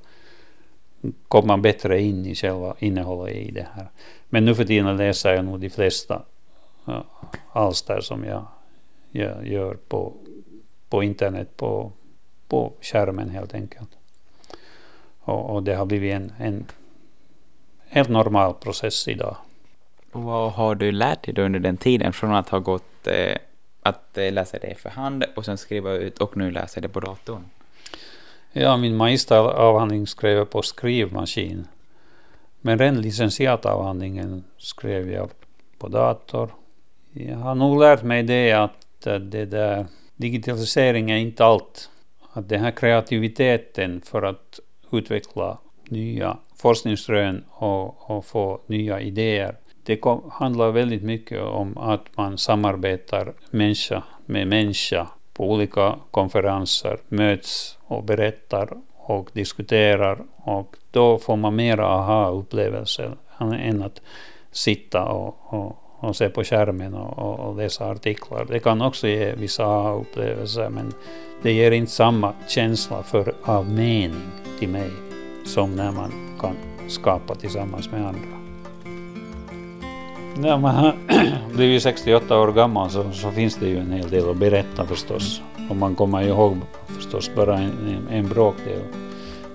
komma 1.28 1.58
bättre 1.58 2.02
in 2.02 2.26
i 2.26 2.36
själva 2.36 2.76
innehållet 2.80 3.36
i 3.36 3.52
det 3.52 3.68
här. 3.74 3.90
Men 4.30 4.46
nu 4.46 4.56
för 4.56 4.66
tiden 4.66 4.98
läser 4.98 5.34
jag 5.34 5.46
nog 5.46 5.60
de 5.60 5.70
flesta 5.70 6.22
alster 7.52 8.02
som 8.02 8.24
jag, 8.24 8.46
jag 9.12 9.48
gör 9.48 9.74
på, 9.88 10.14
på 10.90 11.04
internet 11.04 11.58
på 11.58 11.92
på 12.56 12.74
skärmen 12.82 13.30
helt 13.30 13.54
enkelt. 13.54 13.90
Och, 15.20 15.50
och 15.50 15.64
det 15.64 15.76
har 15.76 15.86
blivit 15.86 16.14
en, 16.14 16.34
en, 16.38 16.66
helt 17.88 18.10
normal 18.10 18.54
process 18.54 19.08
idag. 19.08 19.38
Vad 20.12 20.52
har 20.52 20.76
du 20.76 20.92
lärt 20.92 21.24
dig 21.24 21.34
då 21.34 21.42
under 21.42 21.60
den 21.60 21.78
tiden 21.78 22.14
från 22.14 22.36
att 22.36 22.50
ha 22.50 22.60
gått 22.60 23.08
eh, 23.08 23.38
att 23.82 24.18
eh, 24.18 24.34
läsa 24.34 24.58
det 24.60 24.76
för 24.78 24.90
hand 24.90 25.26
och 25.36 25.46
sen 25.46 25.58
skriva 25.58 25.92
ut 25.92 26.20
och 26.20 26.38
nu 26.38 26.52
läsa 26.52 26.82
det 26.82 26.90
på 26.90 27.00
datorn? 27.00 27.46
Ja, 28.52 28.78
min 28.78 28.96
magisteravhandling 28.96 30.08
skrev 30.08 30.38
jag 30.38 30.50
på 30.50 30.62
skrivmaskin. 30.62 31.68
Men 32.62 32.78
den 32.78 33.02
licentiatavhandlingen 33.02 34.44
skrev 34.58 35.12
jag 35.12 35.30
på 35.78 35.88
dator. 35.88 36.50
Jag 37.14 37.38
har 37.38 37.56
nog 37.56 37.80
lärt 37.80 38.04
mig 38.04 38.24
det 38.24 38.52
att 38.52 39.08
eh, 39.08 39.16
det 39.16 39.46
där, 39.46 39.86
digitalisering 40.16 41.12
är 41.12 41.18
inte 41.18 41.46
allt. 41.46 41.90
Att 42.36 42.50
den 42.50 42.62
här 42.62 42.72
kreativiteten 42.72 44.02
för 44.02 44.22
att 44.22 44.60
utveckla 44.92 45.58
nya 45.90 46.38
forskningsrön 46.56 47.44
och, 47.50 48.12
och 48.12 48.26
få 48.26 48.62
nya 48.68 49.02
idéer. 49.02 49.56
Det 49.84 49.98
kom, 49.98 50.32
handlar 50.34 50.72
väldigt 50.72 51.04
mycket 51.04 51.42
om 51.42 51.78
att 51.78 52.18
man 52.18 52.38
samarbetar 52.38 53.34
människa 53.50 54.04
med 54.26 54.48
människa 54.48 55.08
på 55.34 55.52
olika 55.52 55.96
konferenser, 56.12 56.98
möts 57.08 57.78
och 57.82 58.04
berättar 58.04 58.70
och 58.94 59.30
diskuterar 59.34 60.20
och 60.38 60.76
då 60.92 61.18
får 61.18 61.36
man 61.36 61.56
mera 61.56 61.88
aha-upplevelser 61.88 63.18
än 63.40 63.84
att 63.84 64.02
sitta 64.52 65.04
och, 65.04 65.54
och, 65.54 65.85
och 66.06 66.16
se 66.16 66.30
på 66.30 66.44
skärmen 66.44 66.94
och, 66.94 67.40
och, 67.40 67.58
läsa 67.58 67.86
artiklar. 67.86 68.46
Det 68.50 68.60
kan 68.60 68.82
också 68.82 69.08
ge 69.08 69.34
vissa 69.36 69.66
aha-upplevelser 69.66 70.70
men 70.70 70.94
det 71.42 71.52
ger 71.52 71.72
inte 71.72 71.92
samma 71.92 72.34
känsla 72.48 73.04
för, 73.04 73.34
av 73.44 73.70
mening 73.70 74.22
till 74.60 74.70
mig 74.70 74.90
som 75.46 75.76
när 75.76 75.92
man 75.92 76.12
kan 76.40 76.56
skapa 76.88 77.36
tillsammans 77.36 77.92
med 77.92 78.08
andra. 78.08 78.36
När 80.38 80.58
man 80.58 80.76
har 80.76 80.96
blivit 81.54 81.84
68 81.84 82.40
år 82.40 82.52
gammal 82.52 82.90
så, 82.90 83.12
så, 83.12 83.32
finns 83.32 83.56
det 83.56 83.68
ju 83.68 83.78
en 83.78 83.92
hel 83.92 84.10
del 84.10 84.30
att 84.30 84.38
berätta 84.38 84.86
förstås. 84.86 85.42
Och 85.70 85.76
man 85.76 85.96
kommer 85.96 86.22
ju 86.22 86.28
ihåg 86.28 86.58
förstås 86.88 87.32
bara 87.36 87.58
en, 87.58 87.72
en, 88.10 88.18
en 88.18 88.30
bråkdel. 88.30 88.82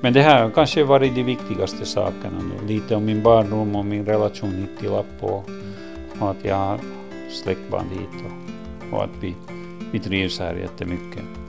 Men 0.01 0.13
det 0.13 0.23
här 0.23 0.43
har 0.43 0.51
kanske 0.51 0.85
varit 0.85 1.15
de 1.15 1.23
viktigaste 1.23 1.87
sakerna. 1.87 2.41
Då. 2.41 2.67
Lite 2.67 2.97
om 2.97 3.05
min 3.05 3.23
barndom 3.23 3.77
och 3.77 3.85
min 3.85 4.07
relation 4.07 4.53
hit 4.53 4.79
till 4.81 4.91
Lappo. 4.91 5.43
Och 6.21 6.31
att 6.31 6.45
jag 6.45 6.57
har 6.57 6.81
släktband 7.31 7.91
hit 7.91 8.25
och, 8.25 8.95
och 8.95 9.05
att 9.05 9.11
vi, 9.21 9.35
vi 9.93 10.01
trivs 10.01 10.39
här 10.39 10.55
jättemycket. 10.55 11.40